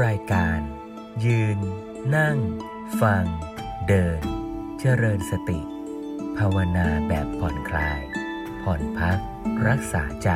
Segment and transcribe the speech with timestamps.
[0.00, 0.60] รายการ
[1.26, 1.58] ยืน
[2.16, 2.38] นั่ง
[3.00, 3.24] ฟัง
[3.88, 4.20] เดิน
[4.80, 5.60] เจริญสติ
[6.38, 8.00] ภาวนาแบบผ่อนคลาย
[8.62, 9.18] ผ่อนพัก
[9.68, 10.30] รักษาใจ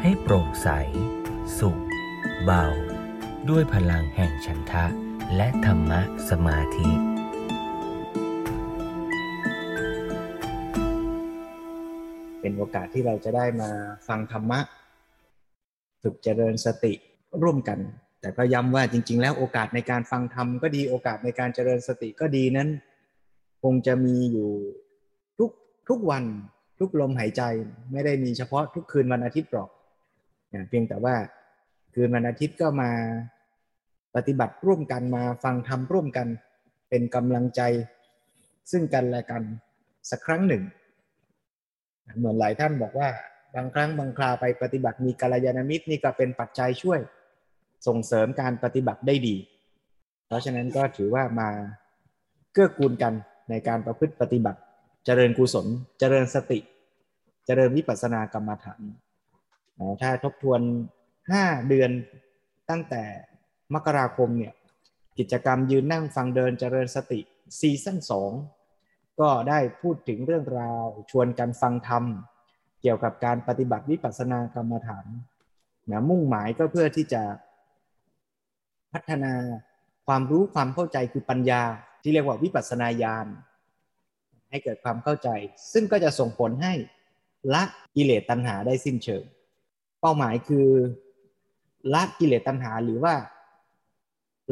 [0.00, 0.68] ให้โปร่งใส
[1.58, 1.80] สุข
[2.44, 2.66] เบา
[3.48, 4.86] ด้วยพลังแห่งฉันทะ
[5.36, 6.00] และธรรมะ
[6.30, 6.90] สมาธิ
[12.40, 13.70] เป็นโอกาสที่เราจะได้มา
[14.08, 14.60] ฟังธรรมะ
[16.02, 16.92] ฝึกเจริญสติ
[17.44, 17.80] ร่วมกัน
[18.20, 22.68] แต่ก็ย้ำว่าจริง ๆ แล้วโอกาสในการฟังธรรมก็ดีโอกาสในการเจริญสติก็ดีนั้น
[23.62, 24.50] คงจะมีอยู่
[25.38, 25.50] ทุก
[25.88, 26.24] ทุกวัน
[26.80, 27.42] ทุกลมหายใจ
[27.92, 29.68] ไม่ได้มีเฉพาะทุกคืนวันอาทิตย์หรอก
[30.68, 31.14] เพียงแต่ว่า
[31.94, 32.90] คืนวันอาทิตย์ก็มา
[34.16, 36.26] ปฏิบัติร่วมกันมาฟังธรรมร่วมกัน
[36.88, 37.60] เป็นกำลังใจ
[38.70, 39.42] ซึ่งกันและกัน
[40.10, 40.62] สักครั้งหนึ่ง
[42.18, 43.08] เหมือนหลายท่านบอกว่า
[43.54, 47.00] บางครั้งบางคราไปปฏิบัติมีกัลยาณมิตรนี่ก็เป็นปัจจัยช่วย
[47.86, 49.36] ส่งเสริมการปฏิบัติได้ดี
[50.26, 51.48] เพราะฉะนั้นก็ถือว่ามา
[52.52, 53.12] เกื้อกูลกัน
[53.50, 54.60] ในการประพฤติปฏิบัติ
[55.04, 55.66] เจริญกุศล
[55.98, 56.58] เจริญสติ
[57.46, 58.80] เจริญวิปัสสนากรรมฐาน
[60.00, 60.60] ถ้าทบทวน
[61.14, 61.90] 5 เดือน
[62.70, 63.02] ตั้งแต่
[63.74, 64.54] มกราคมเนี่ย
[65.18, 67.20] กิจกรรมยืนนั่งฟังเดินเจริญสติ
[67.58, 67.98] ซีซั่น
[68.58, 72.04] 2 ก็ได้พูดถึงเรื่องราวชวนกันฟังธรรม
[72.82, 75.06] เกี่ยวกับการปฏิบัติวิปัสสนากรรมฐาน
[75.90, 77.22] นะมุ่งหมายก็เพื่อที่จะ
[78.92, 79.32] พัฒนา
[80.06, 81.62] ความรู้ความเข้าใจคือปัญญา
[82.02, 83.26] ที่เรียกว่าวิปัสสนาญาณ
[84.50, 85.28] ให้เกิดความเข้าใจ
[85.72, 86.72] ซึ่งก็จะส่งผลให้
[87.54, 87.62] ละ
[87.96, 89.24] กิเลสตัณหาได้สิ้นเชิง
[90.00, 90.68] เป้าหมายคือ
[91.94, 93.14] ละกิเลสตัณหาหรือว่า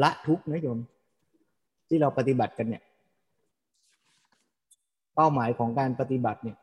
[0.03, 0.79] ละทุกข์นะโยม
[1.87, 2.83] ที่เราปฏิบัติกันเนี่ย
[5.15, 6.57] เป้าหมายของการปฏิบัติเนี่ย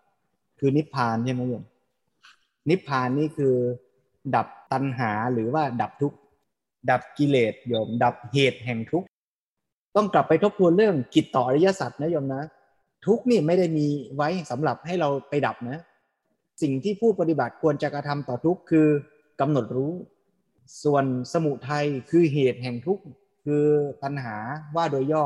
[0.58, 1.64] คือนิพพานใช่ไหมโยม
[2.70, 3.54] นิพพานนี่คือ
[4.34, 6.18] ดับตัณหาหรือว่าดับทุกข์
[6.90, 9.06] ดับกิเลสโยม ดับเหตุแห่งทุกข์
[9.96, 12.42] ต้องกลับไปทบทวนเรื่องกิจต่ออริยสัจนะโยมนะ
[13.06, 15.78] ทุกนี่ไม่ได้มีไว้สำหรับให้เราไปดับนะ
[16.62, 18.88] สิ่งที่ผู้ปฏิบัติควรจะกระทำต่อทุกคือ
[19.40, 19.92] กำหนดรู้
[20.84, 23.04] ส่วนสมุทัยคือเหตุแห่งทุกข์
[23.44, 23.64] คือ
[24.02, 24.36] ตัณหา
[24.76, 25.24] ว่าโดยย่อ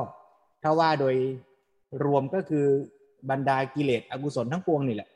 [0.62, 1.16] ถ้าว่าโดย
[2.04, 2.66] รวมก็คือ
[3.30, 5.08] บรรดากิเลสอกุศลทั้งปวงนี่แหละ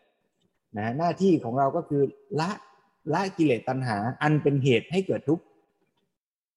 [0.76, 2.02] นะหน้าที่ของเราก็คือ
[2.40, 2.50] ละ
[3.14, 5.44] ละกิเลสตัณหาอันเป็นเหตุให้เกิดทุกข์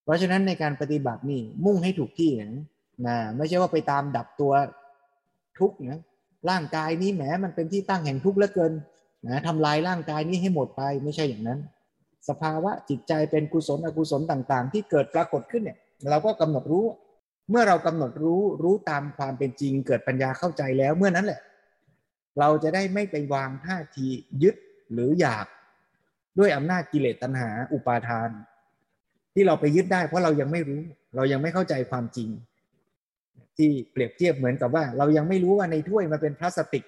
[0.07, 2.63] เพราะฉะนั้นในการปฏิบัตินี่มุ่งให้ถูกที่นะ
[3.07, 4.53] นะไม่ใช่ว่าไปตามดับตัว
[5.59, 6.01] ทุกข์นะ
[6.49, 8.73] ร่างกายนี้แหมมันเป็นที่ตั้งแห่งทุกข์เหลือเกิน
[9.27, 11.59] นะทำลายร่างกายนี้ให้หมดไปไม่ใช่อย่างนั้น
[12.29, 15.77] สภาวะจิตใจเป็นกุศลอกุศลต่าง ๆ ที่เกิดปรากฏขึ้นเนี่ย
[16.09, 16.85] เราก็กำหนดรู้
[17.49, 21.41] เมื่อเรากำหนดรู้รู้ตามความเป็นจริง เกิดปัญญาเข้าใจแล้วเมื่อนั้นแหละ
[22.39, 24.07] เราจะได้ไม่ไปวางท่าที
[24.43, 24.55] ยึด
[24.93, 25.45] หรืออยาก
[26.39, 28.29] ด้วยอำนาจกิเลสตัณหาอุปาทาน
[29.39, 30.81] ที่เราไปยึดได้ เพราะเรายังไม่รู้
[31.15, 32.29] เรายังไม่เข้าใจความจริง
[33.57, 36.83] ที่เปรียบเทียบเหมือนกับว่า เรายังไม่รู้ว่าในถ้วยมันเป็นพลาสติก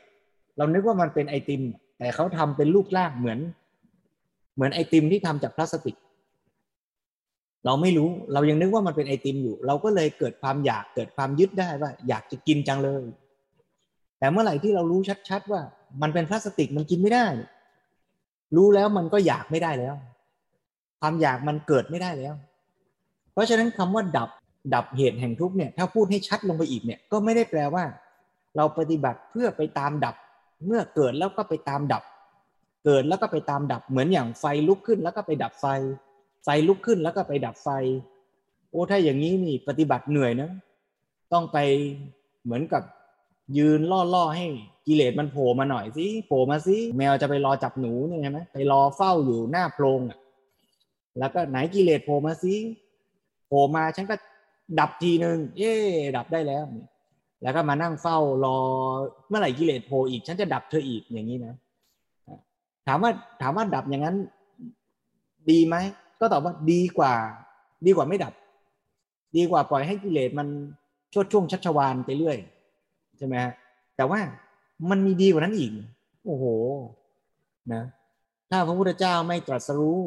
[0.58, 1.62] เรานึกว่ามันเป็นไอติม
[2.00, 3.40] แต่เขาทำเป็นรูปร่างเหมือน
[4.56, 5.96] เหมือนไอติมที่ทำจากพลาสติก
[7.66, 13.04] เราไม่รู้เรายังนึกว่ามันเป็นไอติมอยู่ เราก็เลยเกิดความอยากเกิดความยึดได้ว่า อยากจะกินจังเลย
[14.20, 15.62] แต่เมื่อไหร่ที่เรารู้ชัด ๆ ว่า
[16.02, 17.26] มันเป็นพลาสติกมันกินไม่ได้
[18.56, 19.96] รู้แล้วมันก็อยากไม่ได้แล้ว
[21.00, 22.36] ความอยากมันเกิดไม่ได้แล้ว
[23.34, 24.30] เพราะฉะนั้นคำว่าดับ
[24.74, 27.84] ดับเหตุแห่งทุกเนี่ยถ้าพูดให้ชัดลงไปอีกเนี่ยก็ไม่ได้แปลว่า
[28.58, 30.16] เราปฏิบัติเพื่อไปตามดับ
[30.66, 32.04] เมื่อเกิดแล้วก็ไปตามดับ
[32.86, 35.66] เกิดแล้วก็ไปตามดับเหมือนอย่างไฟลุกขึ้นแล้วก็ไปดับไฟ
[36.44, 37.70] ไฟลุกขึ้นแล้วก็ไปดับไฟ
[38.72, 40.50] โอ้ถ้าอย่างนี้นี่ปฏิบัติเหนื่อยนะ
[41.34, 41.58] ต้องไป
[42.44, 42.84] เหมือนกับ
[43.58, 44.46] ยืนล่อล่อให้
[44.88, 50.18] กิเลสมันโผล่มาหน่อยสิโผล่มาสิแมวจะไปรอจับหนูเนี่ยใช่ไหมไปรอเฝ้าอยู่หน้าโพรงอะ
[51.20, 52.56] แล้วก็ไหนกิเลสโผล่มาสิ
[53.48, 54.16] โผล่มาฉันก็
[54.80, 55.72] ดับทีหนึ่งเอ๊
[56.18, 56.64] ดับได้แล้ว
[57.42, 58.58] แล้วก็มานั่งเฝ้ารอ
[59.28, 61.56] เมื่อไหร่กิเลสโผล่อีก ฉันจะดับเธออีกอย่างนี้นะ
[62.88, 64.18] ถามว่าถามว่าดับอย่างนั้น
[65.50, 65.76] ดีไหม
[66.20, 67.14] ก็ตอบว่าดีกว่า
[67.86, 68.34] ดีกว่าไม่ดับ
[69.36, 70.48] ดีกว่าปล่อยให้กิเลสมัน
[71.14, 72.38] ชดช่วงชัชวานไปเรื่อย
[73.18, 73.54] ใช่ไหมฮะ
[73.96, 74.20] แต่ว่า
[74.90, 75.72] มันมีดีกว่านั้นอีก
[76.26, 76.46] โอ้โห
[77.74, 77.84] นะ
[78.50, 80.00] ถ้าพระพุทธเจ้าไม่ตรัสรู้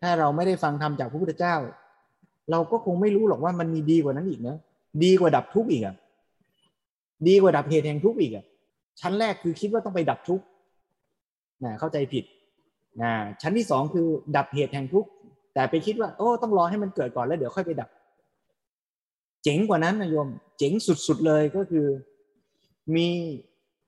[0.00, 1.54] ถ้าเราไม่ได้ฟังธรรมจากพระพุทธเจ้า
[2.50, 4.56] เราก็คงไม่รู้หรอกว่ามันมีดีกว่านั้นอีกนะ
[5.04, 5.94] ดีกว่าดับทุกข์อีกอะ
[7.28, 8.44] ดีกว่าดับเหตุแห่งทุกข์อีกอะ
[9.00, 10.44] ชั้นแรกคือคิดว่าต้องไปดับทุกข์
[11.64, 12.24] นะเข้าใจผิด
[13.02, 13.12] นะ
[13.42, 14.06] ชั้นที่สองคือ
[14.36, 15.08] ดับเหตุแห่งทุกข์
[15.54, 17.90] แต่ไปคิดว่าโอ้ต้องรอให้มันเกิดก่อนแล้วเดี๋ยวค่อยไปดับ
[19.42, 20.72] เจ๋งกว่านั้นนะโยม เจ๋ง
[21.06, 21.86] สุดๆเลยก็คือ
[22.96, 23.08] มี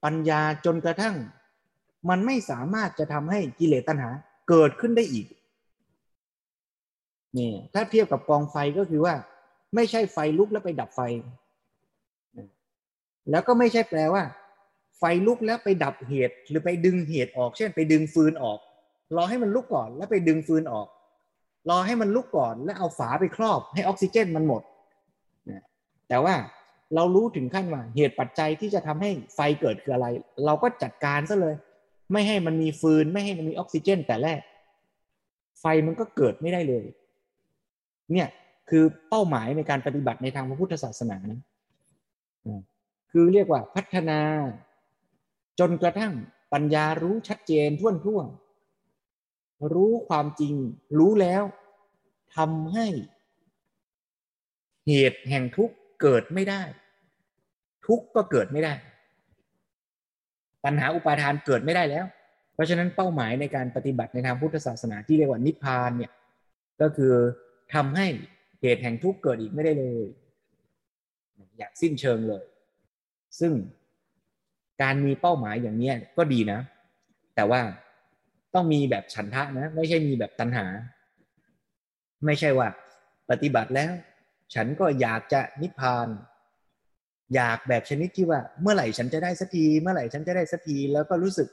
[0.05, 1.15] ปัญญาจนกระทั่ง
[2.09, 4.11] มันไม่สามารถจะทำให้กิเลสตัณหา
[4.49, 5.27] เกิดขึ้นได้อีก
[7.39, 9.15] นี่ถ้าเทียบกับกองไฟก็คือว่า
[9.75, 11.01] ไม่ใช่ไฟลุกแล้วไปดับไฟ
[13.31, 14.23] แล้วก็ไม่ใช่แปลว่า
[14.99, 18.59] ไฟลุกแล้วไปดับเหตุ หรือไปดึงเหตุออก เช่น ไปดึงฟืนออก
[19.17, 20.87] รอให้มันลุกก่อนแล้วไปดึงฟืนออก
[21.71, 24.63] รอให้มันลุกก่อนแล้วเอาฝาไปครอบ ให้ออกซิเจนมันหมด
[26.09, 26.35] แต่ว่า
[26.95, 30.07] เรารู้ถึงขั้นว่า เหตุปัจจัยที่จะทำให้ไฟเกิดคืออะไร
[30.45, 31.55] เราก็จัดการซะเลย
[32.13, 34.41] ไม่ให้มันมีฟืน ไม่ให้มันมีออกซิเจน แต่แรก
[35.61, 36.85] ไฟมันก็เกิดไม่ได้เลย
[38.13, 38.29] เนี่ย
[38.71, 41.41] คือเป้าหมายในการปฏิบัติในทางพระพุทธศาสนานะ
[43.11, 44.21] คือเรียกว่าพัฒนา
[45.61, 46.13] จนกระทั่ง
[46.53, 48.27] ปัญญารู้ชัดเจนท่วนท่วง
[49.75, 50.55] รู้ความจริง
[50.99, 51.43] รู้แล้ว
[52.37, 52.87] ทำให้
[54.89, 56.63] เหตุแห่งทุกข์เกิดไม่ได้
[57.87, 58.73] ทุกข์ก็เกิดไม่ได้
[60.65, 62.07] ปัญหาอุปาทานเกิดไม่ได้แล้ว
[62.55, 66.13] เพราะฉะนั้นเป้าหมายในการปฏิบัติในทางพุทธศาสนาที่เรียกว่านิพพานเนี่ย
[66.81, 67.15] ก็คือ
[67.75, 68.07] ทำให้
[68.61, 70.05] เหตุแห่งทุกข์เกิดอีกไม่ได้เลย
[71.57, 72.43] อย่างสิ้นเชิงเลย
[73.41, 73.53] ซึ่ง
[74.83, 76.61] การมีเป้าหมายอย่างนี้ก็ดีนะ
[77.35, 77.61] แต่ว่า
[78.55, 80.67] ต้องมีแบบฉันทะนะ ไม่ใช่มีแบบตัณหา
[82.27, 82.69] ไม่ใช่ว่า
[83.31, 83.93] ปฏิบัติแล้ว
[84.55, 86.09] ฉันก็อยากจะนิพพาน
[87.35, 91.49] อยากแบบชนิดที่ว่า เมื่อไหร่ฉันจะได้สักที เมื่อไหร่ฉันจะได้สักที แล้วก็รู้สึก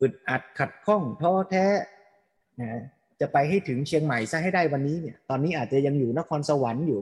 [0.00, 1.66] อึดอัดขัดข้องท้อแท้
[2.60, 2.82] นะ
[3.20, 7.00] จะไปให้ถึงเชียงใหม่ซะให้ได้วันนี้เนี่ยตอนนี้อาจจะยังอยู่นครสวรรค์อยู่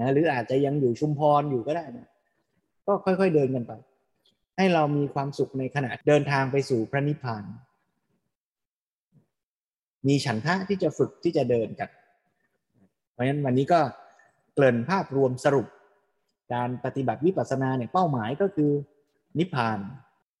[0.00, 2.08] นะหรืออาจจะยังอยู่ชุมพรอยู่ก็ได้นะ
[2.86, 3.72] ก็ค่อยๆเดินกันไป
[4.56, 7.44] ให้เรามีความสุขในขณะเดินทางไปสู่พระนิพพาน
[10.08, 11.90] มีฉันทะที่จะฝึกที่จะเดินกัน
[13.12, 13.80] เพราะฉะนั้นวันนี้ก็
[14.54, 15.66] เกริ่นภาพรวมสรุป
[16.54, 18.70] การปฏิบัติวิปัสสนาเนี่ยเป้าหมายก็คือ
[19.38, 19.78] นิพพาน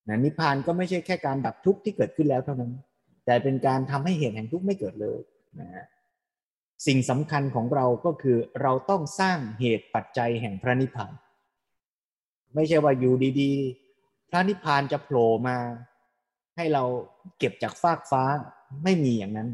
[0.08, 2.72] นะนิพพานก็ไม่ใช่แค่การดับทุกข์ที่เกิดขึ้นแล้วเท่านั้น
[3.26, 5.20] แต่เป็นการทำให้เหตุแห่งทุกข์ไม่เกิดเลย
[5.60, 5.86] นะฮะ
[6.86, 11.12] สิ่งสำคัญของเราก็คือเราต้องสร้างเหตุปัจจัยแห่งพระนิพพาน
[12.54, 15.56] ไม่ใช่ว่าอยู่ดีๆ พระนิพพานจะโผล่มา
[16.56, 16.84] ให้เรา
[17.38, 18.22] เก็บจากฟากฟ้า
[18.84, 19.48] ไม่มีอย่างนั้น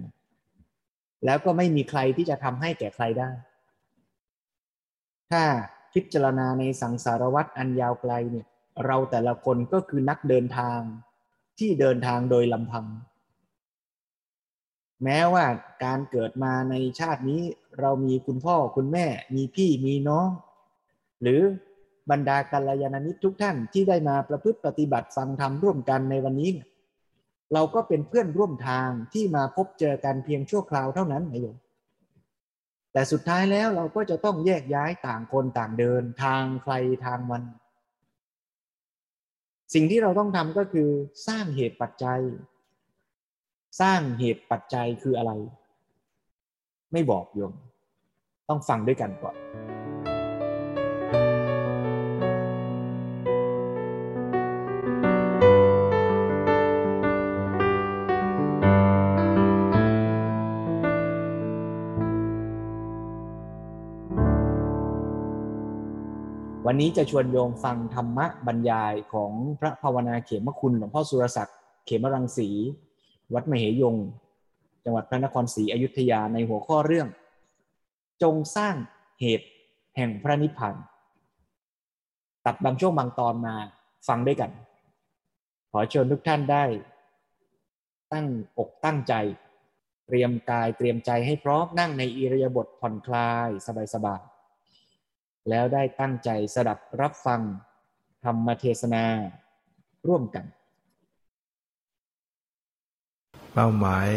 [1.25, 3.31] แล้วก็ไม่มีใครที่จะทำให้แก่ใครได้
[5.31, 5.43] ถ้า
[5.94, 8.47] พิจารณาในสังสารวัฏอันยาวไกลเนี่ย
[8.87, 10.81] เราแต่ละคนก็คือนักเดินทาง
[11.59, 12.87] ที่เดินทางโดยลำพัง
[15.05, 15.45] แม้ว่า
[15.85, 17.43] การเกิดมาในชาตินี้
[17.81, 20.29] เรามีคุณพ่อคุณแม่ มีพี่มีน้อง
[21.23, 21.41] หรือ
[22.11, 26.50] บรรดากัลยาณมิตรทุกท่านที่ได้มาประพฤติปฏิบัติฟังธรรมร่วมกันในวันนี้
[27.53, 31.56] เราก็เป็นเพื่อนร่วมทางที่มาพบเจอกันเพียงชั่วคราวเท่านั้นนะโยม
[32.93, 36.73] แต่สุดท้ายแล้วเราก็จะต้องแยกย้ายต่างคนต่างเดินทางใคร
[37.06, 37.43] ทางมัน
[39.75, 40.89] สิ่งที่เราต้องทำก็คือ
[41.27, 42.21] สร้างเหตุปัจจัย
[43.81, 45.32] สร้างเหตุปัจจัยคืออะไร
[46.93, 47.53] ไม่บอกโยม
[48.49, 49.37] ต้องฟังด้วยกันก่อน
[66.71, 71.56] วันนี้จะชวนโยมฟังธรรมะบรรยายของพระภาวนาเขมคุณหลวงพ่อสุรศักดิ์
[71.87, 72.49] เขมรังสี
[73.35, 73.97] วัดมเหยง
[74.85, 77.09] จังหวัดพระนครศรีอยุธยาในหัวข้อเรื่อง
[78.23, 78.75] จงสร้าง
[79.21, 79.49] เหตุ
[79.97, 80.76] แห่งพระนิพพาน
[82.47, 83.55] ตัดบางช่วงบางตอนมา
[84.09, 84.50] ฟังด้วยกัน
[85.71, 86.64] ขอเชิญทุกท่านได้
[88.12, 88.26] ตั้ง
[88.59, 89.14] อกตั้งใจ
[90.07, 93.49] เตรียมกายเตรียมใจให้พร้อมนั่งในอิริยาบถผ่อนคลาย
[93.95, 97.41] สบายๆแล้วได้ตั้งใจสดับรับฟัง
[98.25, 99.05] ธรรมเทศนา
[100.09, 100.45] ร่วมกัน
[103.61, 104.11] เป้าหมาย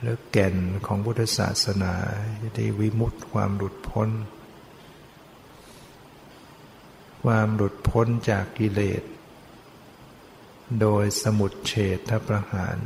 [0.00, 0.56] หรือแก่น
[0.86, 1.94] ของพุทธศาสนา
[2.56, 4.10] ที่วิมุตติความหลุดพ้น
[7.24, 9.02] ความหลุดพ้นจากกิเลส
[10.80, 11.72] โดยสมุดเฉ
[12.08, 12.76] ทประหาร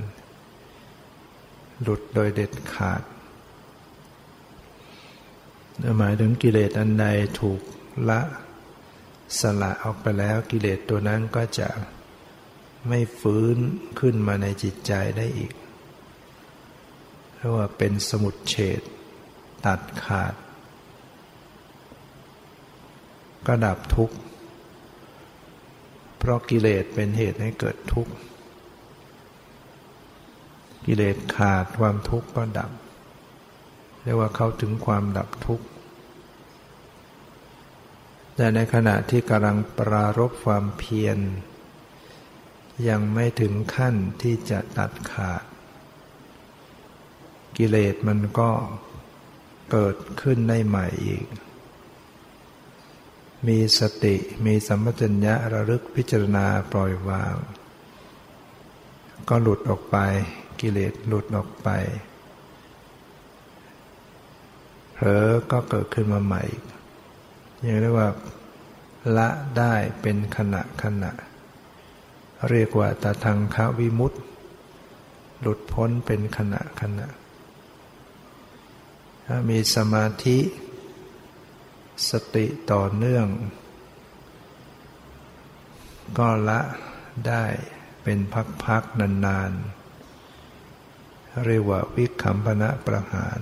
[1.83, 3.03] หลุดโดยเด็ดขาด
[5.99, 7.07] หมายถึงกิเลสอันใด
[7.41, 7.61] ถูก
[8.09, 8.21] ละ
[9.41, 11.69] สละออกไปแล้วกิเลสตัวนั้นก็จะ
[12.89, 13.57] ไม่ฟื้น
[14.01, 15.53] ขึ้นมาในจิตใจได้อีก
[17.37, 18.81] เรียกว่าเป็นสมุดเฉด
[19.67, 20.35] ตัดขาด
[23.47, 24.17] ก็ดับทุกข์
[26.19, 28.13] เพราะกิเลสเป็นเหตุให้เกิดทุกข์
[30.87, 32.71] กิเลสขาดความทุกข์ก็ดับ
[34.03, 35.67] เรียกว่าเข้าถึงความดับทุกข์
[38.37, 41.19] แต่ในขณะที่กำลังปรารบความเพียร
[42.89, 45.43] ยังไม่ถึงขั้นที่จะตัดขาด
[47.57, 48.51] กิเลสมันก็
[49.71, 51.25] เกิดขึ้นได้ใหม่อีก
[53.47, 54.17] มีสติ
[54.47, 57.35] มีสัมปชัญญะระลึกพิจารณาปล่อยวาง
[59.29, 59.97] ก็หลุดออกไป
[60.61, 61.69] กิเลสหลุดออกไป
[64.95, 66.43] เผลอก็เกิดขึ้นมาใหม่
[67.67, 68.09] ยังเรียกว่า
[69.17, 69.29] ละ
[69.59, 71.13] ได้เป็นขณะขณะ
[72.51, 74.19] เรียกว่าตาทางควิมุตติ
[75.41, 77.09] หลุดพ้นเป็นขณะขณะ
[79.27, 80.39] ถ้ามีสมาธิ
[82.11, 83.27] สติต่อเนื่อง
[86.19, 86.61] ก็ละ
[87.29, 87.45] ได้
[88.03, 88.19] เป็น
[88.65, 93.41] พักๆนานๆ เรียกว่าวิคัมพนะประหาร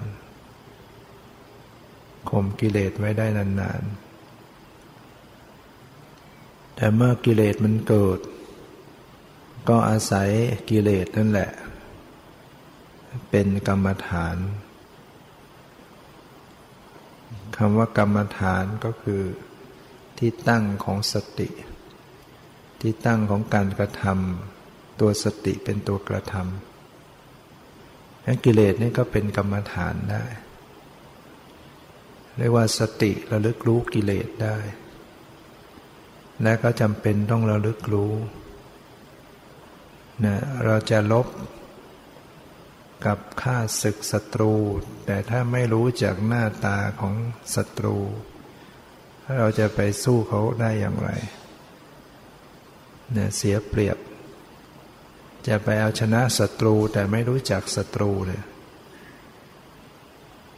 [2.30, 3.26] ข่มกิเลสไว้ได้
[3.60, 8.18] นานๆ แต่เมื่อกิเลสมันเกิด
[9.68, 10.30] ก็อาศัย
[10.70, 11.50] กิเลสนั่นแหละ
[13.30, 14.36] เป็นกรรมฐาน
[17.56, 19.22] คำว่ากรรมฐานก็คือ
[20.18, 21.48] ที่ตั้งของสติ
[22.80, 30.24] ที่ตั้งของการกระทำตัวสติเป็นตัวกระทำกิเลสนี่ก็เป็นกรรมฐานได้
[32.36, 34.56] เรียกว่าสติระลึกรู้กิเลสได้
[36.42, 38.12] และก็จำเป็นต้องระลึกรู้
[40.22, 41.26] นะเราจะลบ
[43.06, 44.52] กับข้าศึกศัตรู
[45.06, 47.14] แต่ถ้าไม่รู้จากหน้าตาของ
[47.54, 47.96] ศัตรู
[49.38, 51.10] เราจะไปสู้เขาได้อย่างไร
[53.12, 53.98] เนี่ยเสียเปรียบ
[55.48, 58.44] จะไปเอาชนะศัตรูแต่ไม่รู้จักศัตรูเนี่ย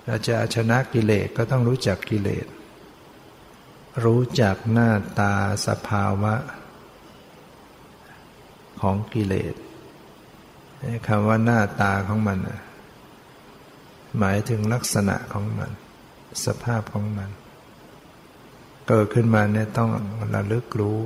[0.07, 2.47] เราจะเอาชนะกิเลสก็ต้องรู้จักกิเลส
[4.05, 5.35] รู้จักหน้าตา
[5.67, 6.35] สภาวะ
[8.81, 9.55] ของกิเลส
[11.07, 12.39] คำว่าหน้าตาของมัน
[14.19, 15.71] หมายถึงลักษณะของมัน
[16.45, 17.31] สภาพของมัน
[18.89, 19.91] เกิดขึ้นมาเนี่ยต้อง
[20.35, 21.01] ระลึกรู้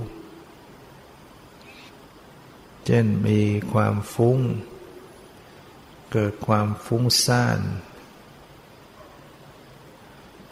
[2.87, 3.41] เช่นมี
[3.73, 4.39] ความฟุ้ง
[6.13, 7.61] เกิดความฟุ้งซ่าน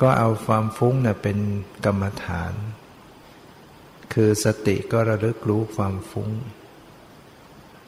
[0.01, 1.39] ก็เอาความฟุ้งเนี่ยเป็น
[1.85, 2.53] กรรมฐาน
[4.13, 6.31] คือสติก็ระลึกรู้ความฟุ้ง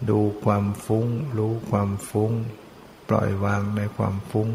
[0.08, 1.06] ดูความฟุ้ง
[1.38, 2.32] รู้ความฟุ้ง
[3.08, 4.48] ปล่อยวางในความฟุ้ง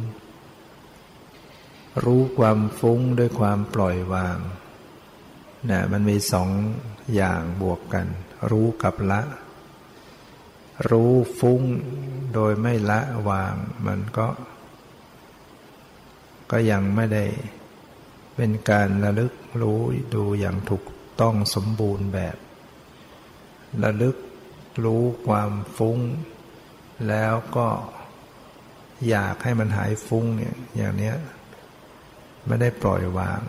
[2.04, 4.38] รู้ความฟุ้งด้วยความปล่อยวาง
[5.70, 6.50] นะมันมีสอง
[7.16, 8.08] อย่างบวกกัน
[8.50, 9.22] รู้กับละ
[10.90, 11.62] รู้ฟุ้ง
[12.34, 13.00] โดยไม่ละ
[13.30, 14.28] วาง มันก็
[16.52, 17.26] ก็ยังไม่ได้
[18.36, 19.80] เป็นการระลึกรู้
[20.16, 20.84] ดูอย่างถูก
[21.22, 22.36] ต้องสมบูรณ์แบบ
[23.84, 24.16] ระลึก
[24.84, 26.00] รู้ความฟุ้ง
[27.10, 27.68] แล้วก็
[29.10, 31.16] อยากให้มันหายฟุ้งเนี่ยอย่างเนี้ย
[32.48, 33.42] ไม่ได้ปล่อยวาง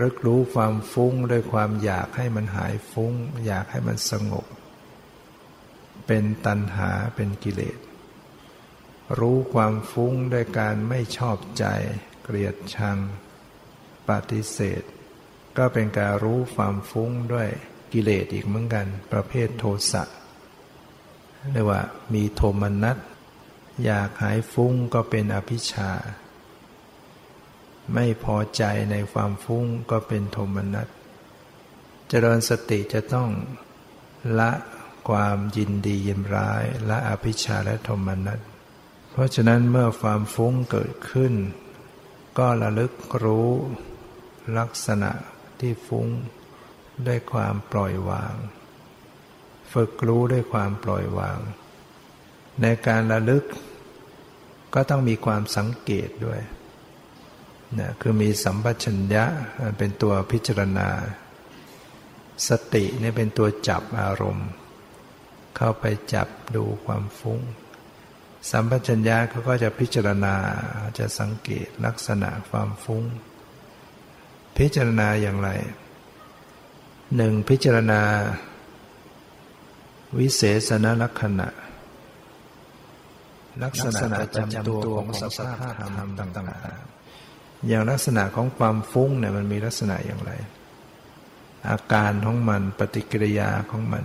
[0.00, 3.12] รึกรู้ความฟุ้งด้วยความอยากให้มันหายฟุ้ง
[3.46, 4.46] อยากให้มันสงบ
[6.06, 7.78] เป็นตัณหาเป็นกิเลส
[9.18, 11.64] รู้ความฟุ้งด้วยการไม่ชอบใจ
[12.22, 12.98] เกลียดชัง
[14.08, 14.82] ปฏิเสธ
[15.56, 17.50] ก็เป็นการรู้ความฟุ้งด้วย
[17.94, 20.02] กิเลสอีกเหมือนกัน ประเภทโทสะ
[21.52, 21.80] เรียกว่า
[22.14, 22.98] มีโทมนัส
[23.84, 25.90] อยากหายฟุ้งก็เป็นอภิชา
[27.94, 30.88] ไม่พอใจในความฟุ้งก็เป็นโทมนัส
[32.08, 33.30] เจริญสติจะต้อง
[34.38, 34.50] ละ
[35.08, 38.40] ความยินดียินร้ายละอภิชาและโทมนัส
[39.10, 41.34] เพราะฉะนั้นเมื่อความฟุ้งเกิดขึ้น
[42.38, 42.92] ก็ระลึก
[43.24, 43.50] รู้
[44.58, 45.10] ลักษณะ
[45.60, 46.06] ที่ฟุ้ง
[47.06, 48.34] ด้วยความปล่อยวาง
[49.72, 51.38] ฝึกรู้ด้วยความปล่อยวาง
[52.62, 53.44] ในการระลึก
[54.74, 56.40] ก็ต้องมีความสังเกตด้วย
[57.78, 59.24] นะคือมีสัมปชัญญะ
[59.78, 60.88] เป็นตัวพิจารณา
[62.48, 64.48] สตินี่เป็นตัวจับอารมณ์
[65.56, 65.84] เข้าไป
[66.14, 67.40] จับดูความฟุ้ง
[68.50, 70.34] สัมปชัญญะเขาก็จะพิจารณา
[70.98, 73.04] จะสังเกตลักษณะความฟุ้ง
[74.56, 75.50] พิจารณาอย่างไร
[77.16, 78.02] หนึ่งพิจารณา
[80.18, 81.48] วิเศษณลักษณะ
[83.64, 86.44] ลักษณะประจำตัวของสภาพธรรมต่า
[86.76, 90.32] งๆอย่างลักษณะของความฟุ้งเนี่ยมันมีลักษณะอย่างไร
[91.68, 94.04] อาการของมันปฏิกิริยาของมัน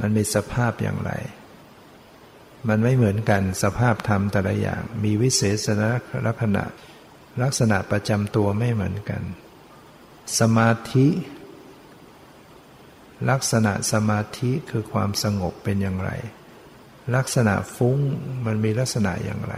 [0.00, 1.12] มันมีสภาพอย่างไร
[2.68, 5.82] มันไม่เหมือนกันสภาพธรรมแต่ละอย่าง มีวิเศษณ
[6.26, 6.64] ลักษณะ
[7.42, 9.22] ลักษณะประจำตัวไม่เหมือนกัน
[10.40, 11.06] สมาธิ
[13.30, 16.10] ลักษณะสมาธิคือความสงบเป็นอย่างไร
[17.16, 17.98] ลักษณะฟุ้ง
[18.46, 19.56] มันมีลักษณะอย่างไร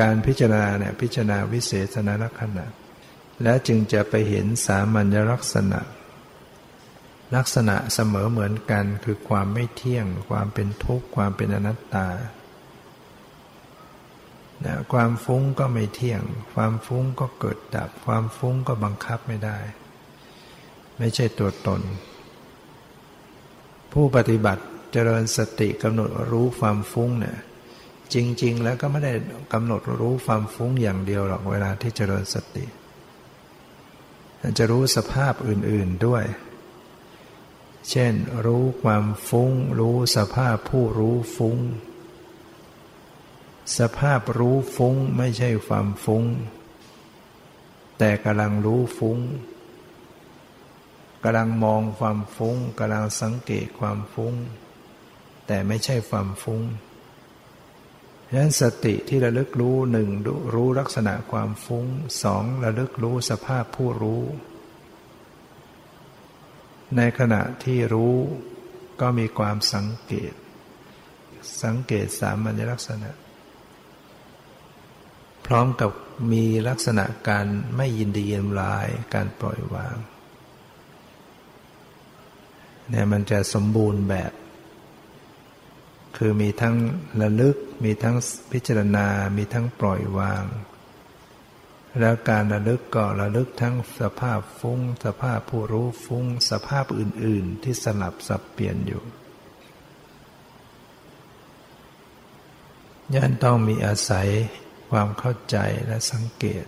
[0.00, 2.66] การพิจารณาเนี่ยพิจารณาวิเศษณลักษณะ
[3.42, 5.80] แล้วจึงจะไปเห็นสามัญลักษณะ
[7.36, 12.06] ลักษณะเสมอเหมือนกันคือความไม่เที่ยง ความเป็นทุกข์ ความเป็นอนัตตา
[14.64, 16.22] นะความฟุ้งก็ไม่เที่ยง
[16.54, 19.58] ความฟุ้งก็เกิดดับ ความฟุ้งก็บังคับไม่ได้
[20.98, 21.82] ไม่ใช่ตัวตน
[23.92, 27.38] ผู้ปฏิบัติเจริญสติกำหนดรู้ความฟุ้งเนี่ย
[28.14, 29.12] จริง ๆ แล้วก็ไม่ได้
[29.52, 32.64] กำหนดรู้ความฟุ้งอย่างเดียวหรอกเวลาที่เจริญสติ
[34.58, 36.24] จะรู้สภาพอื่น ๆด้วย
[37.90, 38.14] เช่น
[38.46, 41.56] รู้ความฟุ้ง รู้สภาพผู้รู้ฟุ้ง
[43.78, 46.24] สภาพรู้ฟุ้งไม่ใช่ความฟุ้ง
[47.98, 49.18] แต่กำลังรู้ฟุ้ง
[51.22, 54.34] กำลังมองความฟุ้งกำลังสังเกตความฟุ้ง
[55.46, 56.62] แต่ไม่ใช่ความฟุ้ง
[58.28, 60.08] ฉะนั้นสติที่ระลึกรู้หนึ่ง
[60.54, 61.86] รู้ลักษณะความฟุ้ง
[62.22, 64.22] สองระลึกรู้สภาพผู้รู้
[66.96, 68.16] ในขณะที่รู้
[69.00, 70.32] ก็มีความสังเกต
[71.62, 73.10] สังเกตสามัญลักษณะ
[75.46, 75.90] พร้อมกับ
[76.32, 79.96] มีลักษณะการไม่ยินดียินร้าย การปล่อยวาง
[82.90, 84.32] เนี่ยมันจะสมบูรณ์แบบ
[86.16, 86.76] คือมีทั้ง
[87.20, 88.16] ระลึก มีทั้ง
[88.52, 90.44] พิจารณา มีทั้งปล่อยวาง
[92.00, 99.02] แล้วการระลึกก็ระลึกทั้งสภาพฟุ้ง สภาพผู้รู้ฟุ้ง สภาพอื่น ๆ ที่สลับสับเปลี่ยนอยู่
[103.14, 104.28] ยันต้องมีอาศัย
[104.90, 106.64] ความเข้าใจและสังเกต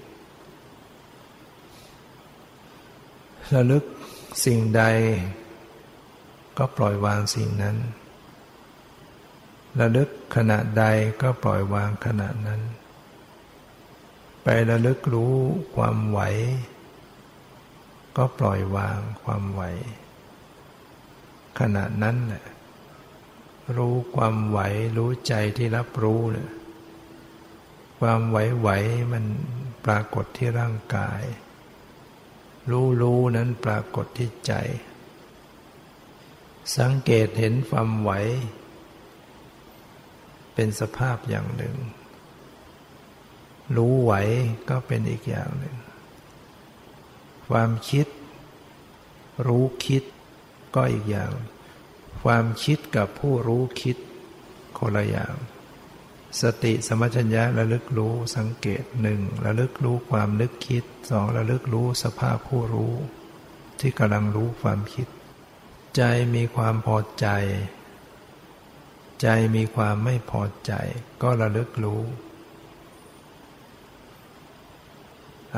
[3.54, 3.84] ระลึก
[4.44, 4.82] สิ่งใด
[6.58, 7.76] ก็ปล่อยวางสิ่งนั้น
[9.80, 10.84] ระลึกขณะใด
[11.22, 12.60] ก็ปล่อยวางขณะนั้น
[14.42, 15.36] ไประลึกรู้
[15.76, 16.20] ความไหว
[18.16, 19.62] ก็ปล่อยวางความไหว
[21.58, 22.44] ขณะนั้นแหละ
[23.76, 24.58] รู้ความไหว
[24.96, 26.48] รู้ใจที่รับรู้เนี่ย
[27.98, 29.24] ความไหวๆมัน
[29.84, 31.22] ปรากฏที่ร่างกาย
[32.70, 34.52] รู้รู้นั้นปรากฏที่ใจ
[36.76, 38.10] สังเกตเห็นความไหว
[40.54, 41.76] เป็นสภาพอย่างหนึ่ง
[43.76, 44.12] รู้ไหว
[44.68, 45.76] ก็เป็นอีกอย่างหนึ่ง
[47.48, 48.06] ความคิด
[49.46, 50.02] รู้คิด
[50.74, 51.32] ก็อีกอย่าง
[52.22, 53.96] ความคิดกับผู้รู้คิด
[54.78, 55.34] คนละอย่าง
[56.42, 62.94] สติสมัชัญญะระลึกรู้สังเกตหนึ่งระลึกรู้ความนึกคิดสองระลึกรู้สภาพผู้รู้
[63.80, 65.06] ที่กำลังรู้ความคิด
[65.96, 66.02] ใจ
[66.34, 67.28] มีความพอใจ
[69.22, 70.72] ใจมีความไม่พอใจ
[71.22, 72.02] ก็ระลึกรู้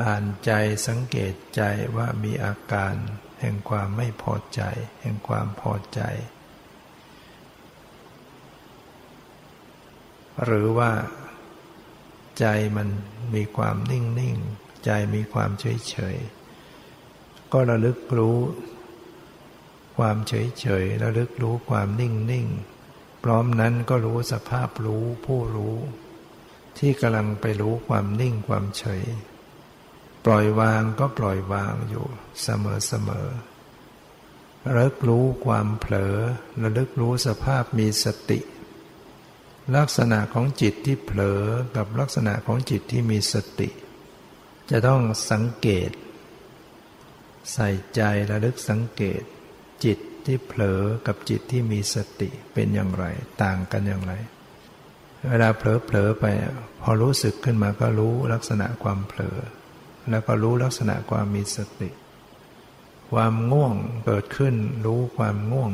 [0.01, 0.51] อ่านใจ
[0.87, 1.61] สังเกตใจ
[1.95, 2.93] ว่ามีอาการ
[3.39, 4.61] แห่งความไม่พอใจ
[5.01, 6.01] แห่งความพอใจ
[10.43, 10.91] หรือว่า
[12.39, 12.89] ใจมัน
[13.33, 14.37] มีความนิ่งนิ่ง
[14.85, 16.17] ใจมีความเฉยเฉย
[17.53, 18.39] ก็ระลึกรู้
[19.97, 22.47] ความเฉยเฉยระลึกรู้ความนิ่งนิ่ง
[23.23, 25.77] พร้อมนั้นก็รู้สภาพรู้ผู้รู้
[26.77, 29.03] ที่กำลังไปรู้ความนิ่งความเฉย
[30.25, 32.05] ปล่อยวางก็ปล่อยวางอยู่
[32.41, 33.27] เสมอเสมอ
[34.65, 36.15] ระลึกรู้ความเผลอ
[36.63, 38.39] ระลึกรู้สภาพมีสติ
[39.75, 41.43] ลักษณะของจิตที่เผลอ
[41.75, 43.69] กับลักษณะของจิตที่มีสติ
[44.71, 45.91] จะต้องสังเกต
[47.53, 49.21] ใส่ใจระลึกสังเกต
[49.85, 53.05] จิตที่เผลอกับจิตที่มีสติเป็นอย่างไร
[53.43, 54.13] ต่างกันอย่างไร
[55.29, 56.25] เวลาเผลอเผลอไป
[56.81, 59.37] พอรู้สึกขึ้นมาก็รู้ลักษณะความเผลอ
[60.09, 61.89] แล้วก็รู้ลักษณะความมีสติ
[63.11, 63.73] ความง่วง
[64.05, 64.55] เกิดขึ้น
[64.85, 65.71] รู้ความง่วง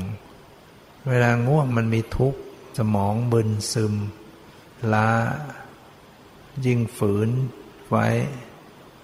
[1.09, 2.39] เวลาง่วงมันมีทุกข์
[2.77, 3.93] สมองบึนซึม
[4.93, 5.09] ล้า
[6.65, 7.29] ยิ่งฝืน
[7.89, 8.07] ไว้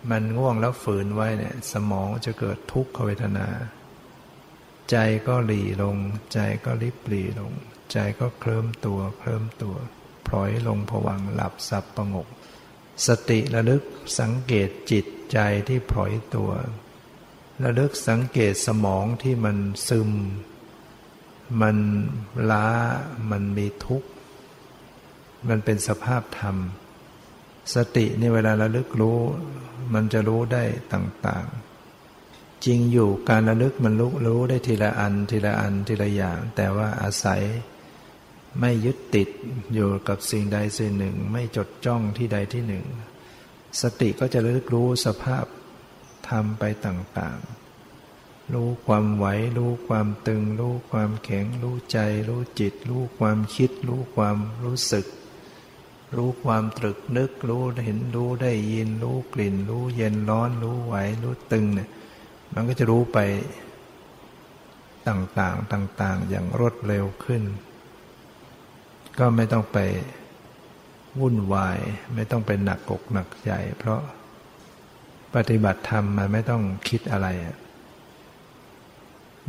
[0.10, 3.48] มันง่วงแล้วฝืนไว้เนี่ยสมองจะเกิดทุกขเวทนา
[4.92, 5.98] ใจก็หลีลง
[6.34, 7.52] ใจก็ริบหลีลง
[7.92, 9.76] ใจก็เคลิ้มตัวเคลิ้มตัว
[10.28, 12.28] พลอยลงผวังหลับสับประงก
[13.08, 13.84] สติระลึก
[14.20, 16.52] สังเกตจิตใจที่พลอยตัว
[17.64, 19.58] ระลึกสังเกตสมองที่มัน
[19.90, 20.10] ซึม
[21.62, 21.78] มัน
[22.52, 22.68] ล้า
[23.32, 24.10] มันมีทุกข์
[25.50, 26.58] มันเป็นสภาพธรรม
[27.76, 29.20] สตินี่เวลาระลึกรู้
[29.94, 30.64] มันจะรู้ได้
[30.94, 37.42] ต่างๆ จริงอยู่การระลึกมันรู้รู้ได้ทีละอันทีละอันทีละอย่าง แต่ว่าอาศัย
[38.60, 39.30] ไม่ยึดติด
[39.74, 42.86] อยู่กับสิ่งใดสิ่งหนึ่ง ไม่จดจ้องที่ใดที่หนึ่ง
[43.82, 45.46] สติก็จะระลึกรู้สภาพ
[46.30, 47.63] ธรรมไปต่างๆ
[48.54, 49.26] รู้ความไหว
[49.58, 55.06] รู้ความตึง รู้ความแข็ง รู้ใจ รู้จิต รู้ความคิด รู้ความรู้สึก
[56.16, 61.90] รู้ความตรึกนึก รู้เห็นรู้ได้ยิน รู้กลิ่น รู้เย็นร้อน รู้ไหว รู้ตึงเนี่ย
[62.54, 63.20] มันก็จะรู้ไป
[65.08, 67.44] ต่างๆต่าง ๆ อย่างรวดเร็วขึ้น
[69.20, 69.78] ก็ไม่ต้องไป
[71.20, 71.80] วุ่นวาย
[72.16, 74.02] ไม่ต้องเป็นหนักอกหนักใจ เพราะ
[75.36, 77.28] ปฏิบัติธรรมมันไม่ต้องคิดอะไร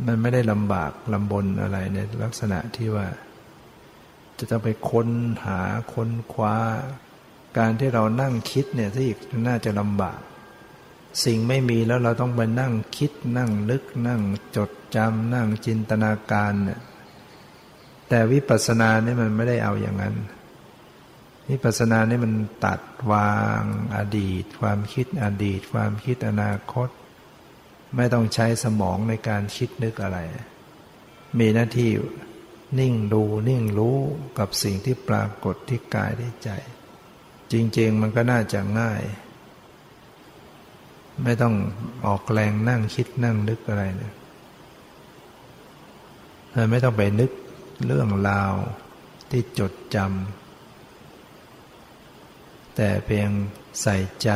[0.05, 3.07] มันไม่ได้ลำบากลำบนอะไรในลักษณะที่ว่า
[4.37, 5.09] จะต้องไปค้น
[5.45, 5.59] หา
[5.93, 6.55] ค้นคว้า
[7.57, 9.07] การที่เรานั่งคิดเนี่ยที่
[9.47, 10.19] น่าจะลำบาก
[11.23, 14.21] สิ่งไม่มีแล้วเราต้องไปนั่งคิดนั่งลึกนั่ง
[14.55, 16.81] จดจำนั่งจินตนาการเนี่ย
[18.09, 20.15] แต่วิปัสสนาเนี่ยมันไม่ได้เอาอย่างนั้น
[21.49, 22.33] วิปัสสนาเนี่ยมัน
[22.65, 22.79] ตัด
[23.11, 23.63] วาง
[23.95, 26.89] อดีต ความคิดอดีต ความคิดอนาคต
[27.95, 30.19] ไม่ต้องใช้สมองในการคิดนึกอะไร
[31.39, 31.91] มีหน้าที่
[32.79, 33.97] นิ่งดูนิ่งรู้
[34.39, 36.49] กับสิ่งที่ปรากฏที่กายที่ใจ
[37.51, 39.01] จริง ๆ มันก็น่าจะง่าย
[41.23, 41.55] ไม่ต้อง
[42.05, 44.13] ออกแรงนั่งคิดนั่งนึกอะไรเลย
[46.69, 47.31] ไม่ต้องไปนึก
[47.85, 48.53] เรื่องราว
[49.31, 53.29] ที่จดจำแต่เพียง
[53.81, 54.29] ใส่ใจ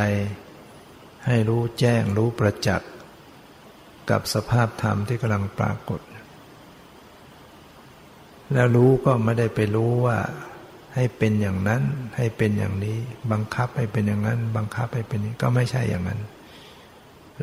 [1.25, 2.89] ให้รู้แจ้งรู้ประจักษ์
[4.11, 6.01] กับสภาพธรรมที่กำลังปรากฏ
[8.53, 10.17] แล้วรู้ก็ไม่ได้ไปรู้ว่า
[10.95, 11.81] ให้เป็นอย่างนั้น
[12.17, 12.97] ให้เป็นอย่างนี้
[13.31, 16.19] บังคับให้เป็นอย่างนั้น บังคับให้เป็นนี้ก็ไม่ใช่อย่างนั้น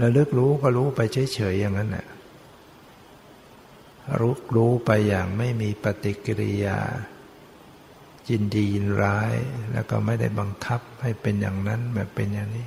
[0.00, 2.06] ระลึกรู้ก็รู้ไปเฉยๆอย่างนั้นแหละ
[4.20, 6.78] รู้รู้ไปอย่างไม่มีปฏิกิริยา
[8.30, 9.34] ยินดียินร้าย
[9.72, 12.66] แล้วก็ไม่ได้บังคับให้เป็นอย่างนั้นแบบเป็นอย่างนี้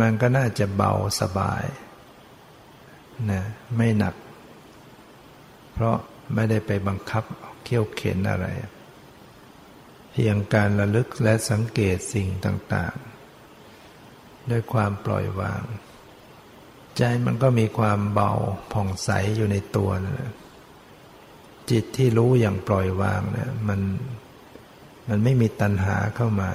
[0.00, 1.64] มันก็น่าจะเบาสบาย
[3.30, 3.42] นะ
[3.76, 4.14] ไม่หนัก
[5.72, 5.96] เพราะ
[6.34, 7.24] ไม่ได้ไปบังคับ
[7.64, 8.46] เขี่ยวเข็นอะไร
[10.12, 15.62] เพียงการระลึกและสังเกตสิ่งต่างๆ ด้วยความปล่อยวาง
[16.96, 18.32] ใจมันก็มีความเบา
[18.72, 20.30] ผ่องใสอยู่ในตัวนะ
[21.70, 23.80] จิตที่รู้อย่างปล่อยวางเนี่ยมัน
[25.08, 26.50] มันไม่มีตัณหาเข้ามา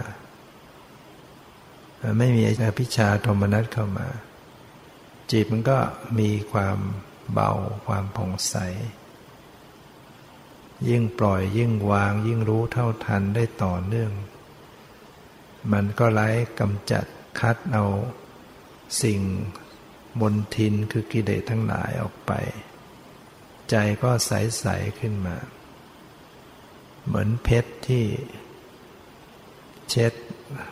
[2.17, 4.07] ไม่มีอภิชาโทมนัสเข้ามา
[5.31, 5.77] จิตมันก็
[6.19, 6.77] มีความ
[7.33, 7.51] เบา
[7.85, 8.55] ความผ่องใส
[10.89, 14.11] ยิ่งปล่อยยิ่งวาง ยิ่งรู้เท่าทันได้ต่อเนื่อง
[15.71, 17.05] มันก็ไล่กำจัด
[17.39, 17.85] คัดเอา
[19.01, 19.19] สิ่ง
[20.21, 22.31] บนทินคือกิเลสทั้งหลายออกไป
[23.69, 25.37] ใจก็ใส ๆ ขึ้นมา
[27.05, 28.05] เหมือนเพชรที่
[29.89, 30.13] เช็ด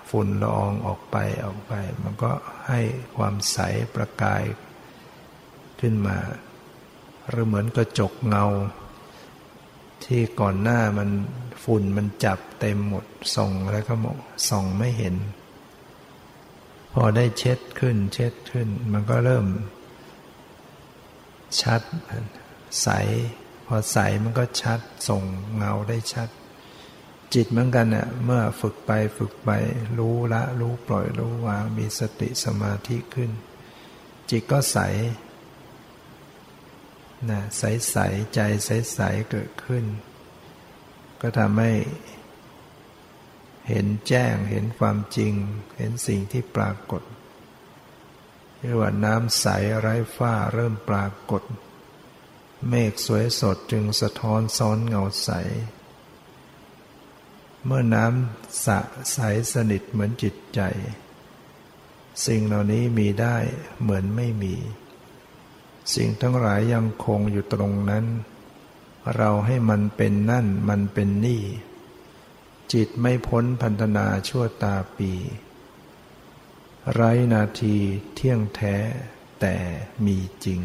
[0.09, 2.31] ฝุ่นละอองออกไปออกไป มันก็
[2.67, 2.81] ให้
[3.17, 3.57] ความใส
[3.95, 4.43] ประกาย
[5.79, 6.17] ขึ้นมา
[7.29, 8.45] หรือเหมือนกระจกเงา
[10.05, 11.09] ที่ก่อนหน้ามัน
[11.63, 13.93] ฝุ่นมันจับเต็มหมดส่องแล้วก็
[14.49, 15.15] ส่องไม่เห็น
[16.93, 19.45] พอได้เช็ดขึ้นเช็ดขึ้น มันก็เริ่ม
[21.61, 21.81] ชัด
[22.81, 22.87] ใส
[23.65, 25.23] พอใสมันก็ชัดส่ง
[25.55, 26.29] เงาได้ชัด
[27.33, 29.49] จิตเหมือนกันเนี่ยเมื่อฝึกไปฝึกไป
[29.97, 33.31] รู้ละรู้ปล่อยรู้วางมีสติสมาธิขึ้น
[34.29, 34.77] จิตก็ใส
[37.29, 37.97] นะใสใส
[38.33, 38.99] ใจใสใส
[39.31, 39.85] เกิดขึ้น
[41.21, 41.73] ก็ทำให้
[43.67, 45.33] เห็นแจ้งเห็นความจริง
[45.77, 47.03] เห็นสิ่งที่ปรากฏ
[48.59, 49.45] เรียกว่าน้ำใส
[49.79, 51.43] ไร้ฝ้าเริ่มปรากฏ
[52.69, 55.29] เมฆสวยสดจึงสะท้อนซ้อนเงาใส
[57.65, 58.79] เมื่อน้ำสะ
[59.11, 59.17] ใส
[59.53, 60.61] สนิทเหมือนจิตใจ
[62.25, 63.37] สิ่งเหล่านี้มีได้
[63.81, 64.55] เหมือนไม่มี
[65.95, 68.05] สิ่งทั้งหลายยังคงอยู่ตรงนั้น
[69.15, 71.43] เราให้มันเป็นนั่นมันเป็นนี่
[72.73, 75.11] จิตไม่พ้นพันธนาชั่วตาปี
[76.93, 77.75] ไร้นาที
[78.15, 78.75] เที่ยงแท้
[79.41, 79.55] แต่
[80.05, 80.61] มีจริง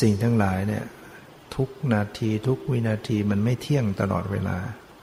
[0.00, 0.84] สิ่งทั้งหลายเนี่ย
[1.54, 4.58] ทุกนาทีทุกวินาทีมันไม่เที่ยงตลอดเวลา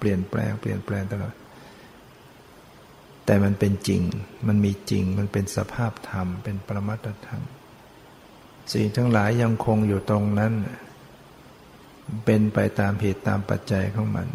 [0.06, 1.34] ลี่ยนแปลง เปลี่ยนแปลงตลอด
[3.26, 4.02] แต่มันเป็นจริง
[4.48, 7.42] มันมีจริง มันเป็นสภาพธรรม เป็นปรมัตธรรม
[8.74, 10.54] สิ่งทั้งหลายยังคงอยู่ตรงนั้น
[12.26, 14.28] เป็นไปตามเหตุตามปัจจัยของมัน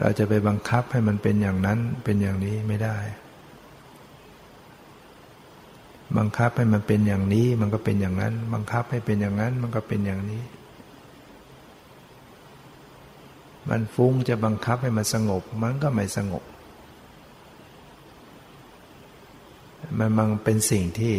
[0.00, 2.96] เราจะไปบังคับให้มันเป็นอย่างนั้น เป็นอย่างนี้ไม่ได้
[6.18, 10.42] บังคับให้มันเป็นอย่างนี้ มันก็เป็นอย่างนั้น บังคับให้เป็นอย่างนั้น มันก็เป็นอย่างนี้
[13.68, 16.44] มันฟุ้งจะบังคับให้มันสงบ มันก็ไม่สงบ
[19.98, 21.14] มันมันเป็นสิ่งที่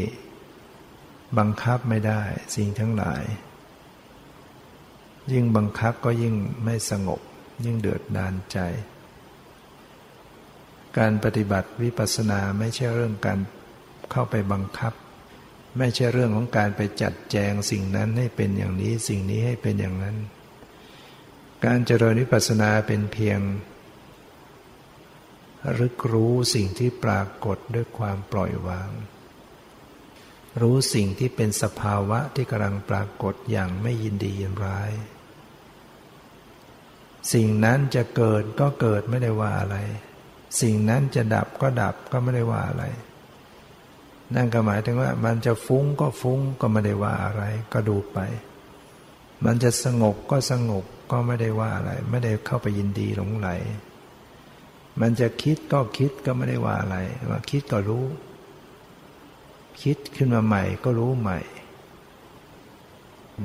[1.40, 2.22] บังคับไม่ได้
[2.56, 3.24] สิ่งทั้งหลาย
[5.32, 7.22] ยิ่งบังคับก็ยิ่งไม่สงบ
[7.66, 8.58] ยิ่งเดือดดานใจ
[10.98, 13.40] การปฏิบัติวิปัสสนาไม่ใช่เรื่องการ
[14.12, 14.94] เข้าไปบังคับ
[15.78, 20.18] ไม่ใช่เรื่องของการไปจัดแจงสิ่งนั้นให้เป็นอย่างนี้ สิ่งนี้ให้เป็นอย่างนั้น
[21.63, 23.39] การเจริญวิปัสสนาเป็นเพียง
[25.80, 28.89] รึกรู้สิ่งที่ปรากฏด้วยความปล่อยวาง
[30.62, 34.91] รู้สิ่งที่เป็นสภาวะที่กำลังปรากฏอย่างไม่ยินดียินร้าย
[37.34, 39.78] สิ่งนั้นจะเกิดก็เกิดไม่ได้ว่าอะไร
[40.62, 42.84] สิ่งนั้นจะดับก็ดับก็ไม่ได้ว่าอะไร
[44.36, 48.20] นั่นก็หมายถึงว่า มันจะฟุ้งก็ฟุ้งก็ไม่ได้ว่าอะไร ก็ดูไป
[49.46, 53.50] มันจะสงบก็สงบ ก็ไม่ได้ว่าอะไร ไม่ได้เข้าไปยินดีหลงไหล
[55.02, 56.98] มันจะคิดก็คิดก็ไม่ได้ว่าอะไร
[57.30, 58.06] ว่าคิดก็รู้
[59.84, 61.39] คิดขึ้นมาใหม่ก็รู้ใหม่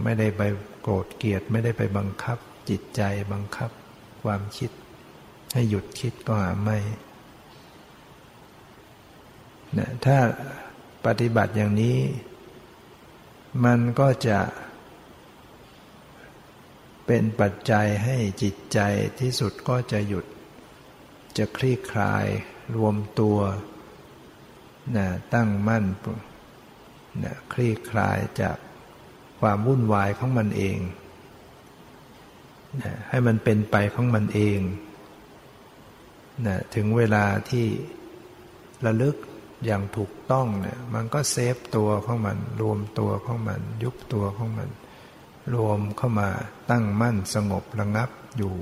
[0.03, 0.43] ไม่ได้ไป
[0.83, 3.71] โกรธเกลียดไม่ได้ไปบังคับ จิตใจบังคับ
[4.23, 4.71] ความคิด
[5.53, 6.79] ให้หยุดคิดก็หาไม่
[9.79, 10.17] นะถ้า
[11.07, 11.99] ปฏิบัติอย่างนี้
[13.65, 14.39] มันก็จะ
[17.13, 18.81] เป็นปัจจัยให้จิตใจ
[19.21, 20.25] ที่สุดก็จะหยุด
[21.39, 22.27] จะคลี่คลาย
[22.77, 23.39] รวมตัว
[24.97, 25.85] นะตั้งมั่น
[27.25, 28.57] นะคลี่คลายจาก
[29.41, 30.79] ความวุ่นวายของมันเอง
[32.83, 34.61] นะให้มันเป็นไปของมันเอง
[36.47, 37.67] นะถึงเวลาที่
[38.87, 39.17] ระลึก
[39.65, 44.71] อย่างถูกต้องเนี่ยมันก็เซฟตัวของมัน รวมตัวของมัน ยุบตัวของมัน
[45.55, 46.29] รวมเข้ามา
[46.71, 48.55] ตั้งมั่นสงบระงับอยู่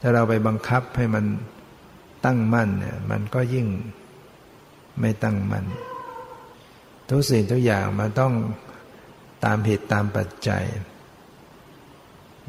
[0.00, 1.24] ถ้าเราไปบังคับให้มัน
[2.24, 3.66] ตั้งมั่นเนี่ยมันก็ยิ่ง
[5.00, 5.64] ไม่ตั้งมั่น
[7.08, 8.34] ทุกสิ่งทุกอย่างมันต้อง
[9.44, 10.64] ตามเหตุตามปัจจัย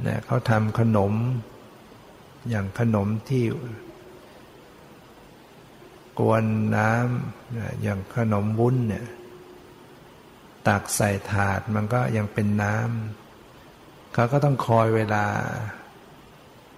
[0.04, 1.13] เนี่ยเขาทำขนม
[2.50, 3.43] อย่างขนมที่
[6.19, 6.43] กวน
[6.76, 6.91] น้
[7.38, 9.06] ทำอย่างขนมวุ้นเนี่ย
[10.67, 15.26] ตักใส่ถาดมันก็ยังเป็นน้ำเขาก็ต้องคอยเวลา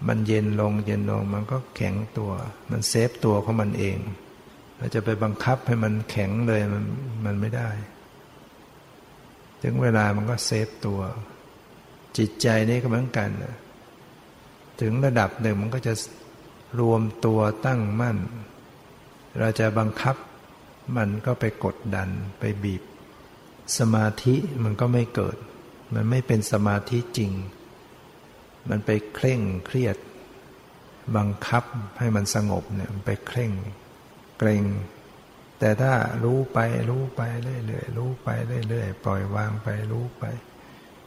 [0.08, 2.32] มันเย็นลงเย็นลง มันก็แข็งตัว
[2.72, 3.98] มันเซฟตัวของมันเอง
[4.78, 6.86] เราจะไปบังคับให้มันแข็งเลยมัน
[7.26, 7.70] มันไม่ได้
[9.64, 11.02] ถึงเวลามันก็เซฟตัว
[12.18, 13.30] จิตใจนี่ก็เหมือนกัน
[14.82, 15.94] ถึงระดับหนึ่งมันก็จะ
[16.80, 18.18] รวมตัวตั้งมั่น
[19.40, 20.16] เราจะบังคับ
[20.98, 22.84] มันก็ไปกดดันไปบีบ
[23.78, 25.38] สมาธิมันก็ไม่เกิด
[25.94, 27.32] มันไม่เป็นสมาธิจริง
[28.70, 29.98] มันไปเคร่งเครียด
[31.16, 31.64] บังคับ
[32.00, 33.52] ให้มันสงบเนี่ยมันไปเคร่ง
[34.40, 34.64] เกรง
[35.60, 38.30] แต่ถ้ารู้ไปรู้ไปเรื่อยๆรู้ไป
[38.70, 40.24] เรื่อยๆปล่อยวางไปรู้ไป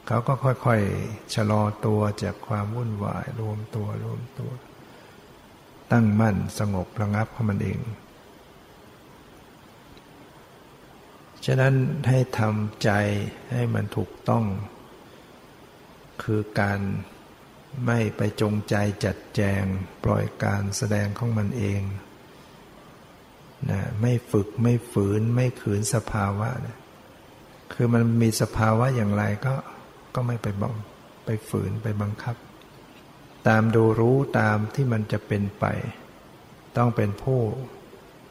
[0.07, 4.51] เขาก็ค่อยๆชะลอตัวจากความวุ่นวายรวมตัวรวมตัว
[5.91, 7.79] ตั้งมั่นสงบระงับของมันเอง
[11.47, 11.73] ฉะนั้น
[12.09, 12.91] ให้ทำใจ
[13.53, 14.45] ให้มันถูกต้อง
[16.23, 16.79] คือการ
[17.85, 19.63] ไม่ไปจงใจจัดแจง
[20.03, 21.81] ปล่อยการแสดงของมันเอง
[23.71, 26.77] นะไม่ฝึกไม่ฝืนไม่ขืนสภาวะนะ
[27.73, 29.55] คือมันมีสภาวะอย่างไรก็
[30.15, 30.73] ก็ไม่ไปบัง
[31.25, 32.35] ไปฝืนไปบังคับ
[33.47, 35.65] ตามดูรู้ตามที่มันจะเป็นไป
[36.77, 37.41] ต้องเป็นผู้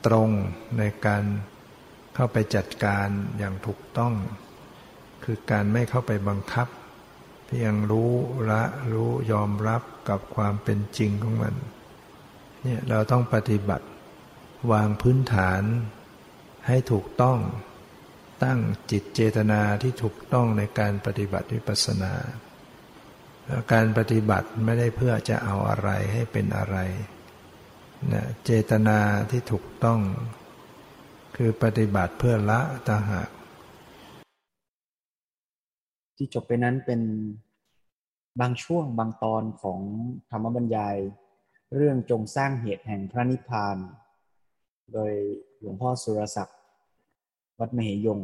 [0.06, 0.30] ตรง
[0.78, 1.24] ในการ
[2.18, 4.14] เข้าไปจัดการอย่างถูกต้อง
[5.24, 6.68] คือการไม่เข้าไปบังคับ
[7.46, 8.12] เพียงรู้
[8.50, 11.54] ละรู้ยอมรับกับความเป็นจริงของมัน
[12.62, 13.86] เนี่ยเราต้องปฏิบัติ
[14.72, 15.62] วางพื้นฐาน
[16.66, 17.38] ให้ถูกต้อง
[18.44, 18.58] ตั้ง
[18.90, 22.12] จิตเจตนาที่ถูกต้องในการปฏิบัติวิปัสสนา
[23.72, 26.78] การปฏิบัติไม่ได้เพื่อจะเอาอะไรให้เป็นอะไร
[28.12, 28.98] นะเจตนา
[29.30, 30.00] ที่ถูกต้อง
[31.40, 33.28] คือปฏิบัติเพื่อละตาหาก
[36.16, 37.00] ที่จบไปนั้นเป็น
[38.40, 39.80] บางช่วงบางตอนของ
[40.30, 40.96] ธรรมบรรยาย
[41.74, 43.76] เรื่องจงสร้างเหตุแห่งพระนิพพาน
[44.92, 45.12] โดย
[45.58, 46.58] หลวงพ่อสุรศักดิ์
[47.58, 48.20] วัดมเหยง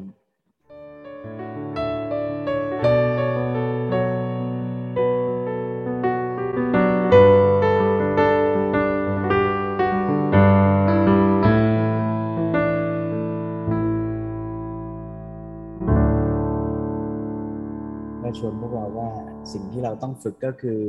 [18.39, 19.11] ชวนพวกเราว่า
[19.53, 20.81] สิ่งที่เราต้องฝึกก็คือ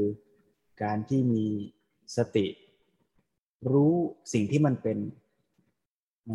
[0.84, 1.46] การที่มี
[2.18, 2.48] สติ
[3.72, 3.94] รู้
[4.34, 4.98] สิ่งที่มันเป็น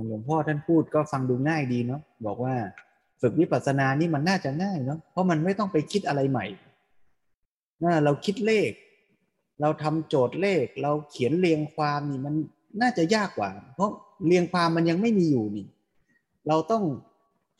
[0.08, 2.54] หลวงพ่อท่านพูดก็ฟังดูง่ายดีเนาะบอกว่า
[3.20, 6.46] ฝึกวิปัสสนานี่มันน่าจะง่ายเนาะเพราะมันไม่ต้องไปคิดอะไรใหม่
[7.84, 8.70] น่าเราคิดเลข
[9.60, 12.34] เราทำโจทย์เลข เราเขียนเรียงความนี่มัน
[12.80, 13.90] น่าจะยากกว่า เพราะ
[14.26, 15.66] เรียงความมันยังไม่มีอยู่นี่
[16.48, 16.84] เราต้อง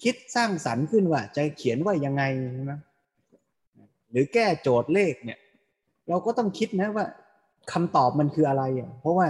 [0.03, 2.23] คิดสร้างสรรค์ขึ้นว่า จะเขียนว่ายังไง
[2.71, 2.88] นะห
[4.11, 5.39] หรือแก้โจทย์เลขเนี่ย
[6.09, 7.07] เราก็ต้องคิดนะว่า
[7.73, 9.29] คำตอบมันคืออะไรอะเพราะว่า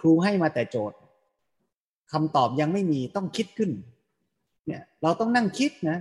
[0.00, 0.98] ครูให้มาแต่โจทย์
[2.12, 3.70] คำตอบยังไม่มีต้องคิดขึ้น
[4.66, 5.98] เนี่ยเราต้องนั่งคิดนะ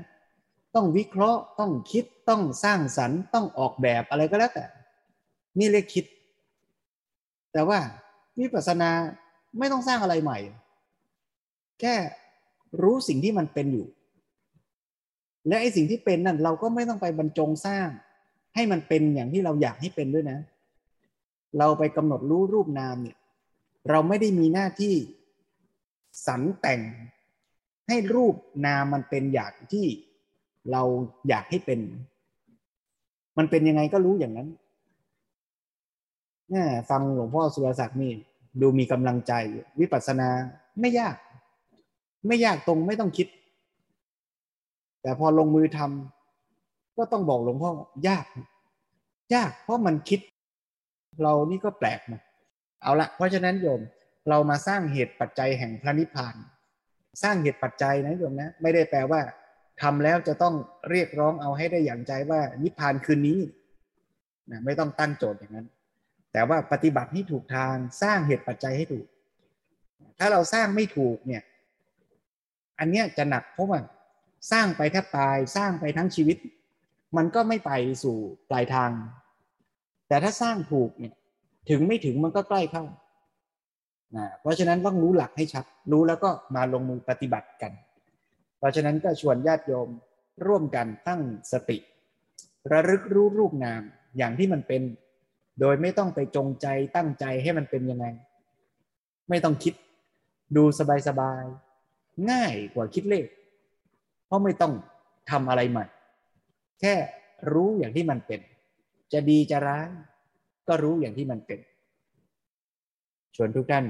[0.76, 4.66] ต้องวิเคราะห์ต้องคิดต้องสร้างสรรค์ต้องออกแบบอะไรก็แล้วแต่
[5.60, 6.06] นี่เรียกคิด
[7.54, 7.80] แต่ว่า
[8.40, 8.90] วิปัสสนา
[9.58, 10.40] ไม่ต้องสร้างอะไรใหม่
[11.80, 11.96] แค่
[12.82, 13.88] รู้สิ่งที่มันเป็นอยู่
[15.48, 17.88] และไอ้สิ่งที่เป็นนั่นเราก็ไม่ต้องไปบรรจงสร้าง
[18.56, 20.40] ให้มันเป็นอย่างที่เราอยากให้เป็นด้วยนะ
[21.58, 23.18] เราไปกำหนดรู้รูปนามเนี่ย
[23.90, 24.96] เราไม่ได้มีหน้าที่
[26.28, 26.82] สรรแต่ง
[27.88, 29.86] ให้รูปนามมันเป็นอย่างที่
[30.72, 30.82] เรา
[31.30, 31.80] อยากให้เป็น
[33.38, 34.50] มันเป็นยังไงก็รู้อย่างนั้น
[36.54, 38.14] นี่ฟังหลวงพ่อสุรศักดิ์นี่
[38.62, 39.34] ดูมีกำลังใจ
[39.80, 40.30] วิปัสสนา
[40.80, 41.16] ไม่ยาก
[42.28, 43.28] ไม่ยากตรงไม่ต้องคิด
[45.06, 47.72] แต่พอลงมือทำก็ต้องบอกหลวงพ่อ
[48.08, 48.26] ยาก
[49.34, 50.20] ยากเพราะมันคิด
[51.24, 52.22] เรานี่ก็แปลกนะ
[52.82, 53.82] เอาละเพราะฉะนั้นโยม
[54.30, 56.36] เรามาสร้างเหตุปัจจัยแห่งพระนิพพาน
[57.24, 59.22] สร้างเหตุปัจจัยนะโยมนะ ไม่ได้แปลว่า
[59.82, 60.56] ทำแล้วจะต้อง
[60.90, 63.40] เรียกร้องเอาให้ได้อย่างใจว่านิพพานคืนนี้
[64.52, 65.68] นะไม่ต้องตั้งโจทย์อย่างนั้น
[66.34, 69.08] แต่ว่าปฏิบัติให้ถูกทางสร้างเหตุปัจจัยให้ถูก
[70.20, 71.44] ถ้าเราสร้างไม่ถูกเนี่ย
[72.80, 73.80] อันเนี้ยจะหนักเพราะว่า
[74.52, 76.38] สร้างไปแทบตายสร้างไปทั้งชีวิต
[77.18, 77.72] มันก็ไม่ไป
[78.04, 78.18] สู่
[78.50, 78.92] ปลายทาง
[80.08, 81.14] แต่ถ้าสร้างถูกเนี่ย
[81.70, 82.84] ถึงไม่ถึงมันก็ใกล้เข้า
[84.16, 87.72] นะเพราะฉะนั้นต้องรู้หลักให้ชัด รู้แล้วก็มาลงมือปฏิบัติกัน
[88.58, 89.90] เพราะฉะนั้นก็ชวนญาติโยม
[90.48, 91.78] ร่วมกันตั้งสติ
[92.72, 93.82] ระลึกรู้รูปนาม
[94.18, 94.82] อย่างที่มันเป็น
[95.60, 98.06] โดยไม่ต้องไปจงใจตั้งใจให้มันเป็นยังไง
[99.30, 99.74] ไม่ต้องคิด
[100.56, 100.64] ดู
[101.08, 103.26] สบายๆง่ายกว่าคิดเลข
[104.26, 104.74] เพราะไม่ต้อง
[105.32, 105.86] ทำอะไรใหม่
[106.80, 106.96] แค่
[107.54, 108.42] รู้อย่างที่มันเป็น
[109.14, 109.88] จะดีจะร้าย
[110.68, 111.60] ก็รู้อย่างที่มันเป็น
[113.36, 113.86] ชวนทุกท่าน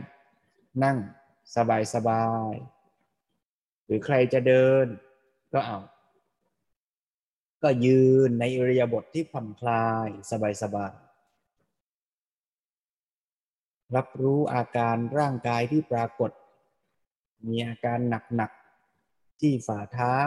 [0.83, 0.97] นั่ง
[1.55, 2.53] สบายสบาย
[3.85, 4.85] หรือใครจะเดิน
[5.53, 5.79] ก็เอา
[7.63, 10.93] ก็ยืนในอิริยาบถทที่ผ่อนคลายสบายสบาย
[13.95, 16.31] รับรู้อาการร่างกายที่ปรากฏ
[17.47, 18.64] มีอาการหนักๆ
[19.41, 20.17] ที่ฝ่าเท้า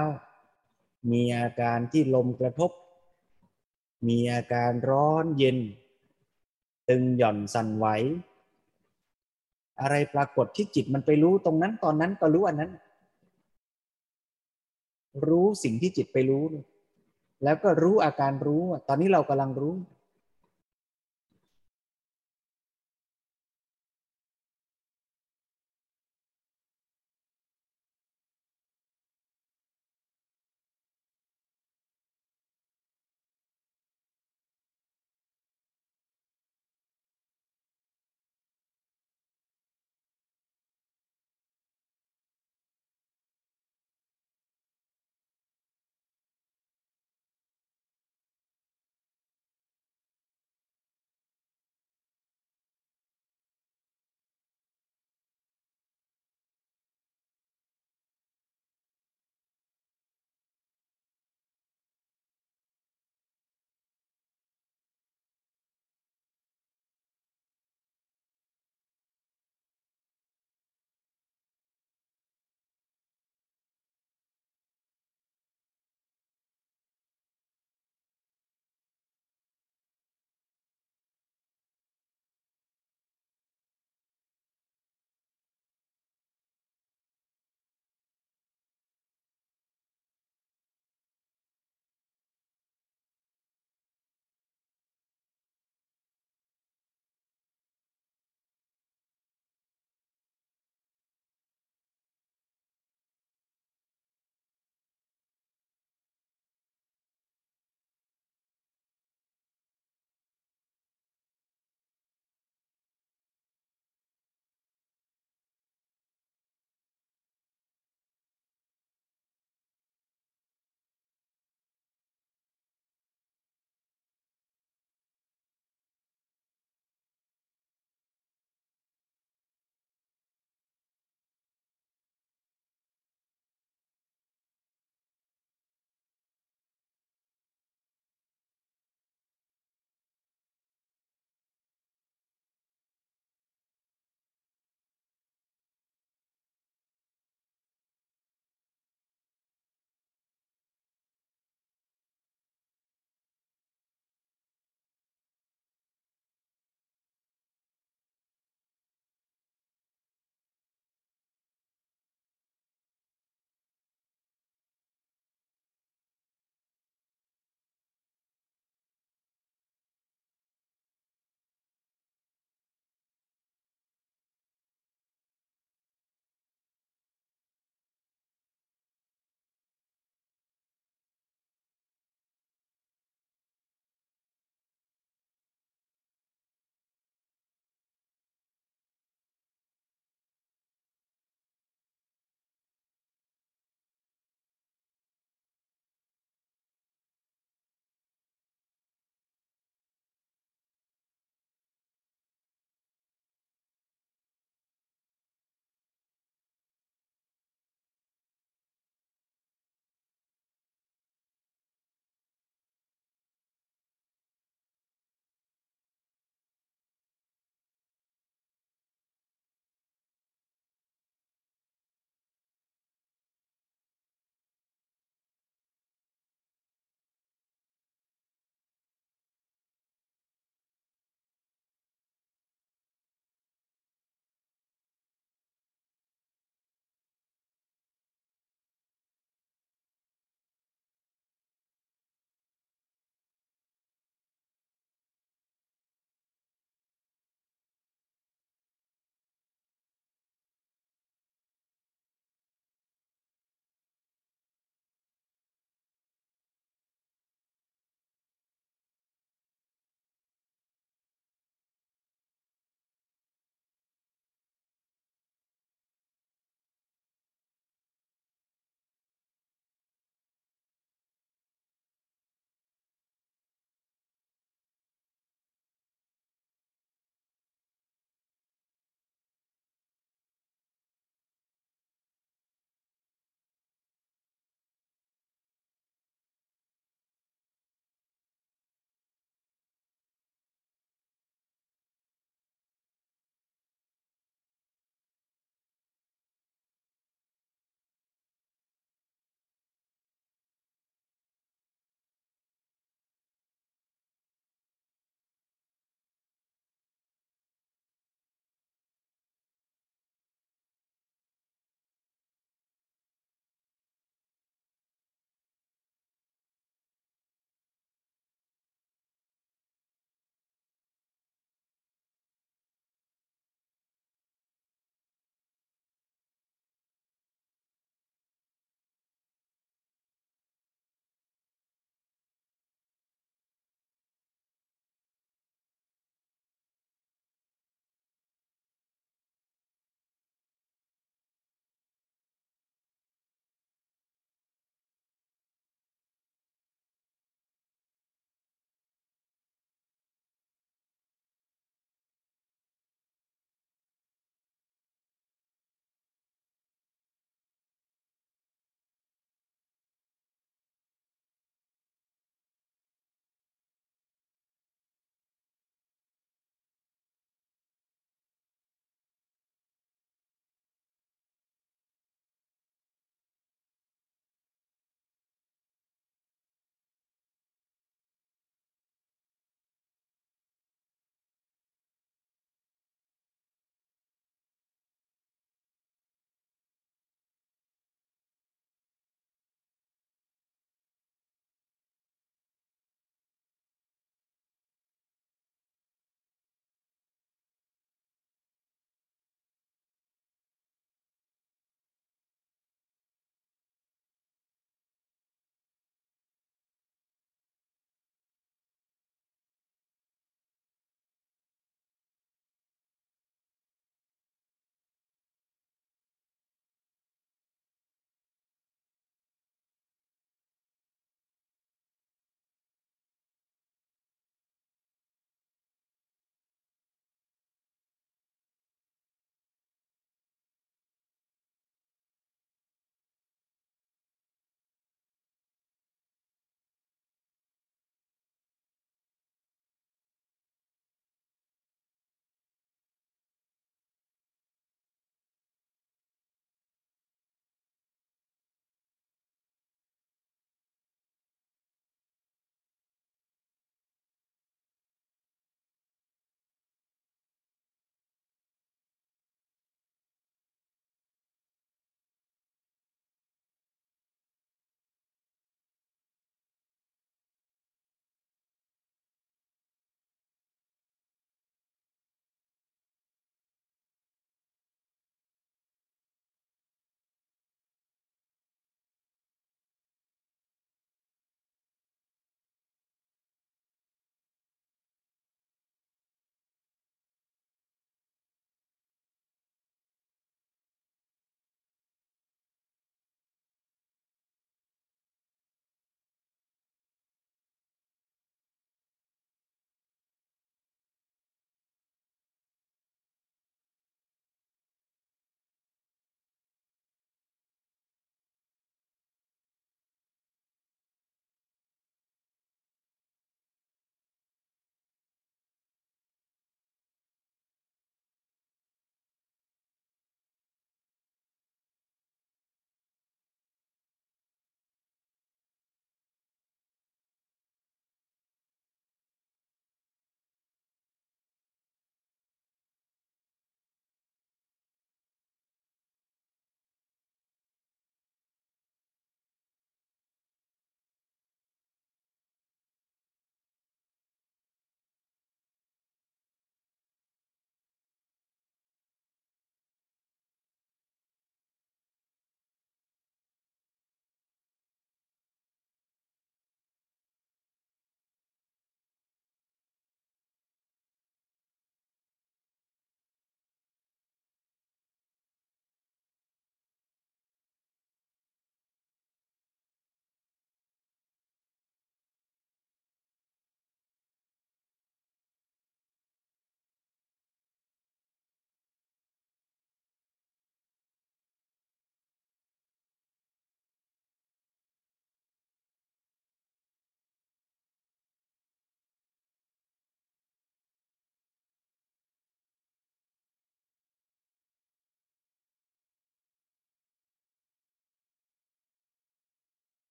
[1.12, 2.70] มีอาการที่ลมกระทบ
[4.08, 5.58] มีอาการร้อนเย็น
[6.88, 7.86] ตึงหย่อนสั่นไหว
[9.80, 12.72] อะไรปรากฏที่จิตมันไปรู้ตรงนั้นตอนนั้นก็รู้อันนั้น
[15.28, 16.44] รู้สิ่งที่จิตไปรู้
[17.44, 19.74] แล้วก็รู้อาการรู้ ตอนนี้เรากำลังรู้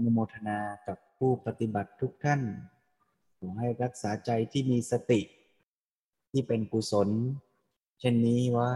[0.00, 2.42] อนุโมทนากับผู้ปฏิบัติทุกท่าน
[3.38, 5.20] ขอให้รักษาใจที่มีสติ
[6.30, 7.08] ที่เป็นกุศล
[8.00, 8.72] เช่นนี้ไว้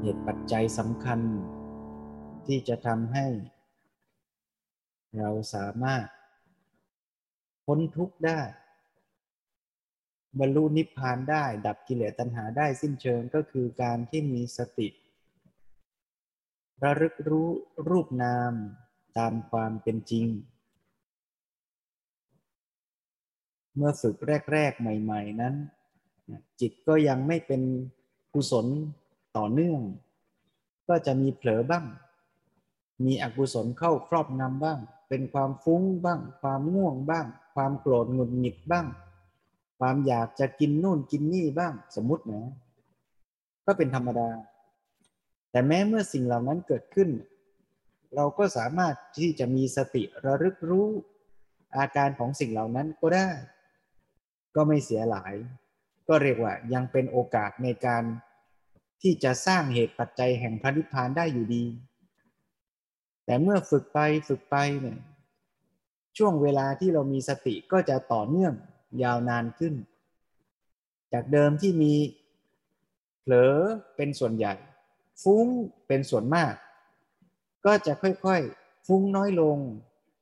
[0.00, 1.20] เหตุปัจจัยสำคัญ
[2.46, 3.26] ที่จะทำให้
[5.18, 6.06] เราสามารถ
[7.64, 8.40] พ้นทุกข์ได้
[10.40, 14.88] บรรลุนิพพานได้ ดับกิเลสตัณหาได้สิ้นเชิงก็คือการที่มีสติ
[16.82, 17.48] ระลึกรู้
[17.88, 18.52] รูปนาม
[19.18, 20.26] ตามความเป็นจริง
[23.74, 24.16] เมื่อฝึก
[24.52, 25.54] แรก ๆ ใหม่ ๆ นั้น
[26.60, 27.62] จิตก็ยังไม่เป็น
[28.34, 28.66] กุศล
[29.36, 29.80] ต่อเนื่อง
[30.88, 31.84] ก็จะมีเผลอบ้าง
[33.04, 34.78] มีอกุศลเข้าครอบงำบ้าง
[35.08, 38.86] เป็นความฟุ้งบ้าง ความง่วงบ้าง ความโกรธหงุดหงิดบ้าง
[39.78, 42.44] ความอยากจะกินนู่นกินนี่บ้างสมมุตินะ
[43.66, 44.28] ก็เป็นธรรมดา
[45.50, 47.08] แต่แม้เมื่อสิ่งเหล่านั้นเกิดขึ้น
[48.14, 50.86] เราก็สามารถที่จะมีสติระลึกรู้
[51.76, 53.28] อาการของสิ่งเหล่านั้นก็ได้
[54.54, 55.34] ก็ไม่เสียหลาย
[56.08, 58.02] ก็เรียกว่ายังเป็นโอกาสในการ
[59.02, 61.64] ที่จะสร้างเหตุปัจจัยแห่งพระนิพพานได้อยู่ดี
[63.28, 63.98] แต่เมื่อฝึกไป
[64.28, 64.98] ฝึกไปเนี่ย
[66.16, 68.52] ช่วงเวลาที่เรามีสติก็จะต่อเนื่อง
[69.02, 69.74] ยาวนานขึ้น
[71.12, 71.94] จากเดิมที่มี
[73.20, 73.54] เผลอ
[73.96, 74.54] เป็นส่วนใหญ่
[75.22, 75.46] ฟุ้ง
[75.86, 76.54] เป็นส่วนมาก
[77.66, 79.58] ก็จะค่อยๆ ฟุ้งน้อยลง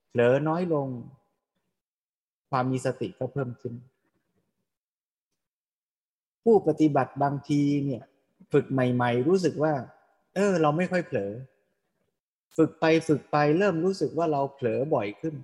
[0.09, 0.88] เผลอน้อยลง
[2.50, 3.74] ความมีสติก็เพิ่มขึ้น
[6.44, 8.02] ผู้ปฏิบัติบางทีเนี่ย
[8.52, 9.74] ฝึกใหม่ ๆ รู้สึกว่า
[10.34, 11.32] เออ เราไม่ค่อยเผลอ
[12.57, 15.34] ฝึกไปฝึกไปเริ่มรู้สึกว่าเราเผลอบ่อยขึ้น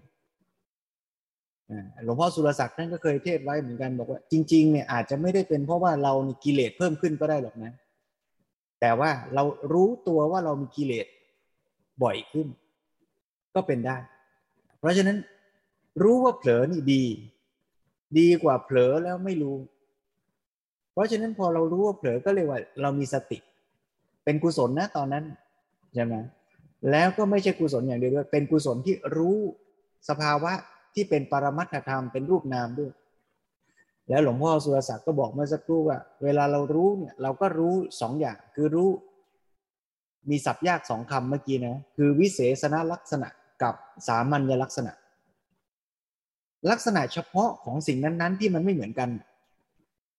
[2.05, 7.72] หลวงพ่อสุรศักดิ์ท่านก็เคยเทศไว้เหมือนกันบอกว่า จริง ๆ เนี่ยอาจจะไม่ได้เป็นเพราะว่าเรามีกิเลสเพิ่มขึ้นก็ได้หรอกนะ
[8.80, 11.07] แต่ว่าเรารู้ตัวว่าเรามีกิเลส
[12.03, 12.46] บ่อยขึ้น
[13.55, 13.96] ก็เป็นได้
[14.78, 15.18] เพราะฉะนั้น
[16.03, 17.05] รู้ว่าเผลอนี่ดี
[18.18, 19.57] ดีกว่าเผลอแล้วไม่รู้
[20.92, 23.38] เพราะฉะนั้นพอเรารู้ว่าเผลอก็เลยว่า เรามีสติ
[24.24, 25.24] เป็นกุศลนะตอนนั้น
[25.94, 26.14] ใช่ไหม
[26.91, 29.39] แล้วก็ไม่ใช่กุศลอย่างเดียวด้วย เป็นกุศลที่รู้
[30.09, 30.53] สภาวะ
[30.95, 32.93] ที่เป็นปรมัตถธรรมเป็นรูปนามด้วย
[34.09, 38.91] แล้วหลวงพ่อสุรศักดิ์ก็บอกเมื่อสักครู่ว่า เวลาเรารู้เนี่ยเราก็รู้สองอย่างคือรู้
[40.30, 43.28] มีศัพท์ยากสองคำเมื่อกี้นะคือวิเศษณลักษณะ
[43.62, 43.74] กับ
[44.09, 44.93] สามัญลักษณะ
[46.70, 49.11] ลักษณะเฉพาะของสิ่งนั้นๆ ที่มันไม่เหมือนกัน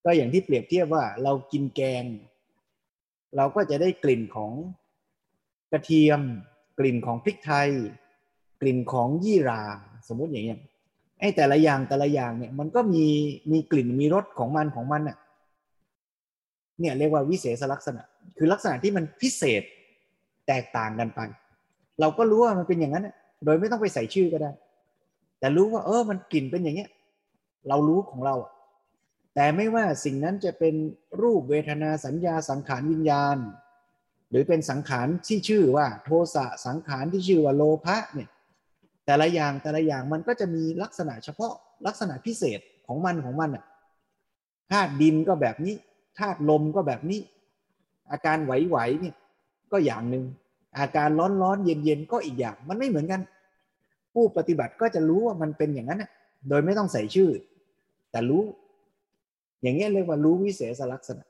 [0.03, 2.03] ก็อย่างที่เปรียบเทียบว่าเรากินแกง
[3.36, 4.51] เราก็จะได้กลิ่นของ
[5.72, 6.22] กระเทียม
[6.80, 7.69] กลิ่นของพริกไทย
[8.61, 9.61] กลิ่นของยี่รา
[10.07, 10.59] สมมุติอย่างเงี้ย
[11.19, 13.05] ไอ้แต่ละอย่างแต่ละอย่างเนี่ยมันก็มี
[13.51, 15.17] มีกลิ่นมีรสของมันของมันน่ะ
[16.80, 18.03] เนี่ยเรียกว่าวิเศษลักษณะ
[18.38, 19.63] คือลักษณะที่มันพิเศษ
[20.47, 21.19] แตกต่างกันไป
[21.99, 23.09] เราก็รู้ว่ามันเป็นอย่างนั้น
[23.45, 24.51] โดยไม่ต้องไปใส่ชื่อก็ได้
[25.39, 26.89] แต่รู้ว่า เออมันกลิ่นเป็นอย่างเงี้ย
[27.67, 28.36] เรารู้ของเรา
[29.36, 30.76] แต่ไม่ว่าสิ่งนั้นจะเป็น
[31.21, 33.38] รูปเวทนาสัญญาสังขารวิญญาณ
[34.34, 38.29] หรือเป็นสังขารที่ชื่อว่าโทสะสังขารที่ชื่อว่าโลภะเนี่ย
[39.05, 41.53] แต่ละอย่างแต่ละอย่างมันก็จะมีลักษณะเฉพาะ
[41.88, 43.63] ลักษณะพิเศษของมันของมันอะ
[44.71, 45.75] ธาตุดินก็แบบนี้
[46.19, 47.19] ธาตุลมก็แบบนี้
[48.11, 49.15] อาการไหวๆเนี่ย
[49.71, 50.25] ก็อย่างหนึ่ง
[50.79, 51.09] อาการ
[51.41, 53.21] ร้อนๆเย็นๆก็อีกอย่างมันไม่เหมือนกัน
[54.13, 56.03] ผู้ปฏิบัติก็จะรู้ว่ามันเป็นอย่างนั้น
[56.49, 57.31] โดยไม่ต้องใส่ชื่อ
[58.11, 58.43] แต่รู้
[59.61, 61.23] อย่างนี้ยเรียกว่ารู้วิเศษลักษณะ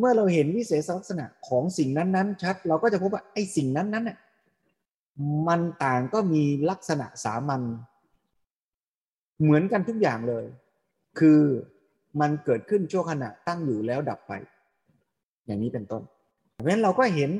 [0.00, 4.18] เมื่อเราเห็นวิเศษลักษณะของสิ่งนั้นๆ ชัด เราก็จะพบว่าไอ้สิ่งนั้นๆน่ะ
[5.48, 7.62] มันต่างก็มีลักษณะสามัญ
[9.42, 10.44] เหมือนกันทุกอย่างเลย
[11.18, 11.40] คือ
[12.20, 14.32] มันเกิดขึ้นชั่วขณะตั้งอยู่แล้วดับไป
[15.46, 16.02] อย่างนี้เป็นต้น
[16.54, 17.30] เพราะฉะนั้นเราก็เห็น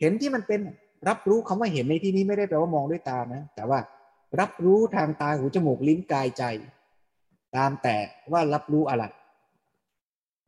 [0.00, 0.60] เห็นที่มันเป็น
[1.08, 3.78] รับรู้คำว่าเห็นในที่นี้ไม่ได้แปลว่ามองด้วยตานะแต่ว่า
[4.40, 6.44] รับรู้ทางตาหูจมูกลิ้นกายใจ
[7.56, 7.96] ตามแต่
[8.32, 9.04] ว่ารับรู้อะไร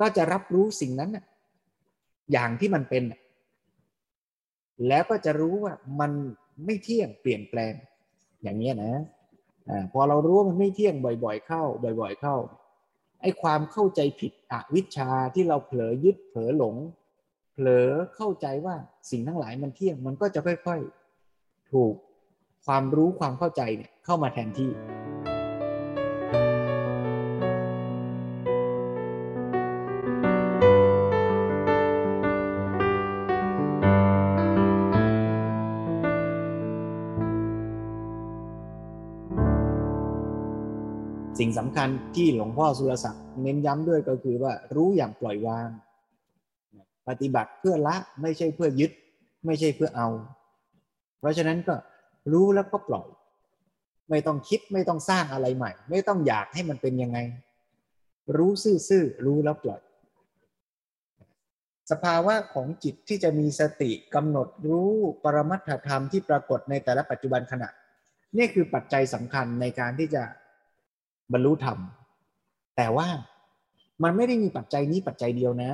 [0.00, 1.10] ก็จะรับรู้สิ่งนั้น
[2.32, 3.02] อย่างที่มันเป็น
[4.88, 6.12] แล้วก็จะรู้ว่ามัน
[6.64, 7.72] ไม่เที่ยงเปลี่ยนแปลง
[8.42, 8.94] อย่างนี้นะ
[9.68, 11.62] อพอเรารู้ว่ามันไม่เที่ยงบ่อย ๆ เข้า
[12.00, 12.36] บ่อย ๆ เข้า
[13.20, 16.76] ไอ้ความเข้าใจผิดอวิชชาที่เราเผลอยึดเผลอหลง
[17.52, 18.76] เผลอเข้าใจว่า
[19.10, 20.80] สิ่งทั้งหลายมันเที่ยงมันก็จะค่อย
[21.26, 21.94] ๆ ถูก
[22.66, 24.70] ความรู้ความเข้าใจเนี่ยเข้ามาแทนที่
[41.42, 45.68] สิ่งสำคัญที่หลวงพ่อสุรศักดิ์เน้นย้ำด้วยก็คือว่ารู้อย่างปล่อยวาง
[47.08, 48.92] ปฏิบัติเพื่อละไม่ใช่เพื่อยึด
[49.46, 50.08] ไม่ใช่เพื่อเอา
[51.20, 51.74] เพราะฉะนั้นก็
[52.32, 53.08] รู้แล้วก็ปล่อย
[54.10, 57.18] ไม่ต้องคิดไม่ต้องสร้างอะไรใหม่ ไม่ต้องอยากให้มันเป็นยังไง
[58.36, 58.50] รู้
[58.88, 59.80] ซื่อๆรู้แล้วปล่อย
[61.90, 64.92] สภาวะของจิตที่จะมีสติกำหนดรู้
[65.24, 67.68] ปรมัตถธรรมที่ปรากฏในแต่ละปัจจุบันขณะ
[68.38, 70.22] นี่คือปัจจัยสำคัญในการที่จะ
[71.32, 71.78] บรรลุธรรม
[72.76, 73.08] แต่ว่า
[74.02, 75.72] มันไม่ได้มีปัจจัยนี้ปัจจัยเดียวนะ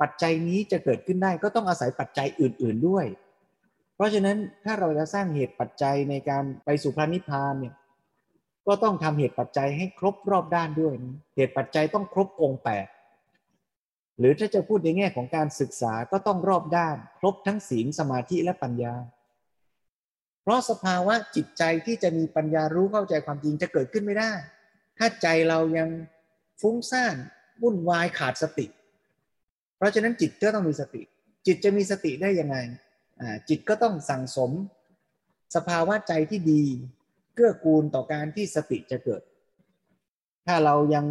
[0.00, 3.06] ปัจจัยนี้จะเกิดขึ้นได้ก็ต้องอาศัยปัจจัยอื่น ๆด้วย
[3.94, 7.74] เพราะฉะนั้นถ้าเราจะสร้างเหตุปัจจัยในการไปสู่พระนิพพานเนี่ย
[8.66, 12.86] ก็ต้องทำเหตุปัจจัยให้ครบรอบด้านด้วยนะเหตุปัจจัยต้องครบองค์แปด
[14.18, 18.94] หรือถ้าจะพูดในแง่ของการศึกษาก็ต้องรอบด้าน ครบทั้งศีลสมาธิและปัญญา
[20.50, 24.32] ราะสภาวะจิตใจที่จะมีปัญญารู้เข้าใจความจริงจะเกิดขึ้นไม่ได้
[24.98, 25.88] ถ้าใจเรายัง
[26.60, 27.16] ฟุ้งซ่าน
[27.62, 28.66] วุ่นวายขาดสติ
[29.76, 31.02] เพราะฉะนั้นจิตก็ต้องมีสติ
[31.46, 32.56] จิตจะมีสติได้ยังไง
[33.48, 34.50] จิตก็ต้องสั่งสม
[35.56, 36.62] สภาวะใจที่ดี
[37.34, 39.22] เกื้อกูลต่อการที่สติจะเกิด
[40.46, 41.04] ถ้าเรายัง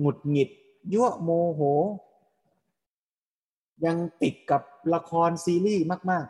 [0.00, 0.50] หงุดหงิด
[0.92, 1.60] ยั่วโมโห
[3.84, 4.62] ยังติดกับ
[4.94, 6.26] ละครซีรีส์มาก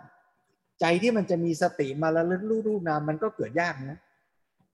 [0.81, 3.99] ใจที่มันจะมีสติมาแล้วรู้รูปนามมันก็เกิดยากนะ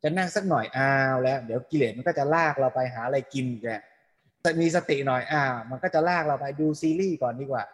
[0.02, 3.68] จะนั่งสักหน่อยอ้าวแล้ว เดี๋ยวกิเลสมันก็จะลากเราไปหาอะไรกินแก
[4.42, 7.64] แต่มีสติหน่อยอ้าวมันก็จะลากเราไปดูซีรีส์ก่อนดีกว่า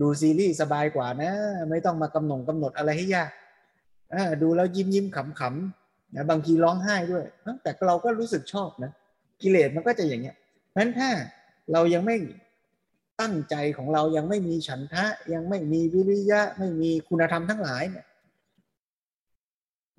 [0.00, 1.32] ดูซีรีส์สบายกว่านะ
[1.70, 3.30] ไม่ต้องมากำหนดกำหนดอะไรให้ยาก
[4.42, 7.24] ดูแล้วยิ้มยิ้มขำขำนะบางทีร้องไห้ด้วย
[7.62, 8.90] แต่เราก็รู้สึกชอบนะ
[9.42, 10.36] กิเลสมันก็จะอย่างเงี้ย
[10.70, 11.10] เพราะฉะนั้นถ้า
[11.72, 12.16] เรายังไม่
[13.20, 15.04] ตั้งใจของเรายังไม่มีฉันทะ
[15.34, 18.06] ยังไม่มีวิริยะ ไม่มีคุณธรรมทั้งหลายเนี่ย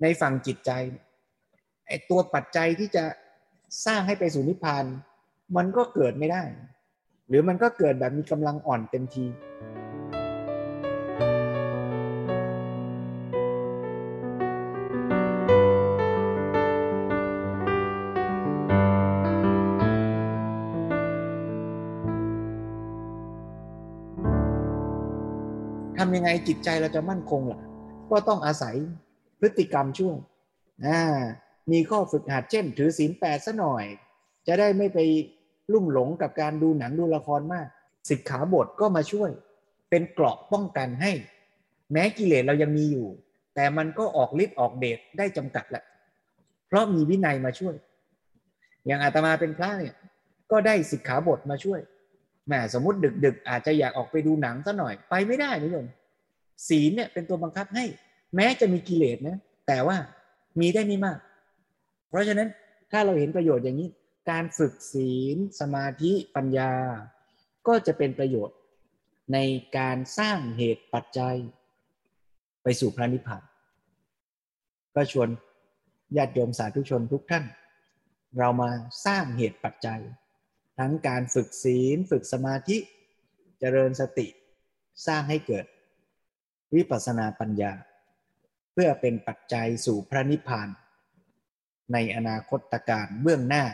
[0.02, 0.70] ในฝั่งจิตใจ
[1.86, 3.04] ไอตัวปัจจัยที่จะ
[3.86, 4.84] สร้างให้ไปสู่นิพพาน
[5.56, 6.42] มันก็เกิดไม่ได้
[7.28, 27.60] หรือมันก็เกิดแบบมีกำลังอ่อนเต็มทีำยังไงจิตใจเราจะมั่นคงล่ะ
[28.10, 28.74] ก็ต้องอาศัย
[29.40, 30.16] พฤติกรรมช่วย
[31.72, 33.84] มีข้อฝึกหัดเช่น ถือศีลแปดซะหน่อย
[34.46, 34.98] จะได้ไม่ไป
[35.72, 37.66] ลุ่มหลงกับการดูหนังดูละครมาก
[38.10, 39.30] สิกขาบทก็มาช่วย
[39.90, 41.12] เป็นเกราะป้องกันให้
[41.92, 43.06] แม้กิเลสเรายังมีอยู่
[43.54, 45.84] แต่มันก็ออกฤทธิ์ออกเดชได้จำกัดแหละ
[46.68, 47.74] เพราะมีวินัยมาช่วย
[48.86, 49.94] อย่างอาตมาเป็นพระเนี่ย
[50.50, 51.80] ก็ได้สิกขาบทมาช่วย
[52.46, 55.86] แหมสมมติดึกๆ อาจจะอยากออกไปดูหนังซะหน่อยไปไม่ได้นิยม
[56.68, 57.84] ศีลเนี่ยเป็นตัวบังคับให้
[58.36, 59.96] แม้จะมีกิเลสนะแต่ว่า
[60.60, 61.18] มีได้ไม่มาก
[62.08, 62.48] เพราะฉะนั้น
[62.92, 63.88] ถ้าเราเห็นประโยชน์อย่างนี้
[64.30, 66.72] การฝึกศีล สมาธิปัญญา
[67.68, 68.56] ก็จะเป็นประโยชน์
[69.32, 69.38] ใน
[69.78, 71.36] การสร้างเหตุปัจจัย
[72.62, 73.42] ไปสู่พระนิพพาน
[74.94, 75.28] ก็ชวน
[76.16, 77.44] ญาติโยมสาธุชนทุกท่าน
[78.38, 78.70] เรามา
[79.06, 80.00] สร้างเหตุปัจจัย
[80.78, 82.76] ทั้งการฝึกศีล ฝึกสมาธิ
[83.60, 84.26] เจริญสติ
[85.06, 85.64] สร้างให้เกิด
[86.74, 87.72] วิปัสสนาปัญญา
[88.72, 90.68] เพื่อเป็นปัจจัยสู่พระนิพพาน
[91.92, 93.64] ในอนาคตการเบื้องหน้า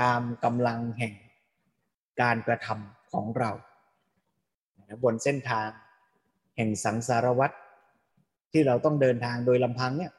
[0.00, 1.14] ตามกำลังแห่ง
[2.22, 3.50] การกระทำของเรา
[5.04, 5.68] บนเส้นทาง
[6.56, 7.54] แห่งสังสารวัตร
[8.52, 10.12] ที่เราต้องเดินทางโดยลำพังเนี่ย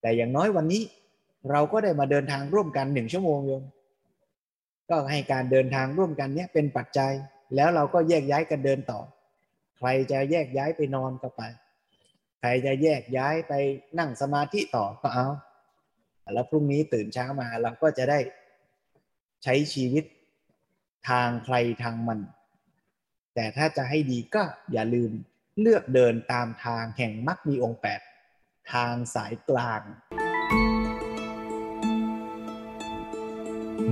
[0.00, 0.82] แต่อย่างน้อยวันนี้
[1.50, 3.62] เราก็ได้มาเดินทางร่วมกันหนึ่งชั่วโมงโยม
[4.90, 7.12] ก็ให้การเดินทางร่วมกันเนี้ยเป็นปัจจัย
[7.56, 9.00] แล้วเราก็แยกย้ายกันเดินต่อ
[9.78, 11.42] ใครจะแยกย้ายไปนอนก็ไป
[12.40, 13.52] ใครจะแยกย้ายไป
[13.98, 15.28] นั่งสมาธิต่อก็เอา
[16.32, 18.18] แล้วพรุ่งนี้ตื่นเช้ามาเราก็จะได้
[19.44, 20.04] ใช้ชีวิต
[21.08, 22.20] ทางใครทางมัน
[23.34, 25.10] แต่ถ้าจะให้ดีก็อย่าลืม
[25.60, 28.00] เลือกเดินตามทางแห่งมรรคมีองค์แปด
[28.72, 29.82] ทางสายกลาง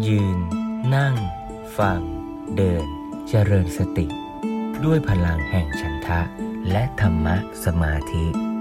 [0.07, 0.39] ยืน
[0.95, 1.15] นั่ง
[1.79, 2.01] ฟัง
[2.57, 2.87] เดิน
[3.29, 4.26] เจริญสติ
[4.85, 6.21] ด้วยพลังแห่งฉันทะ
[6.71, 8.56] และธรรมะสมาธิ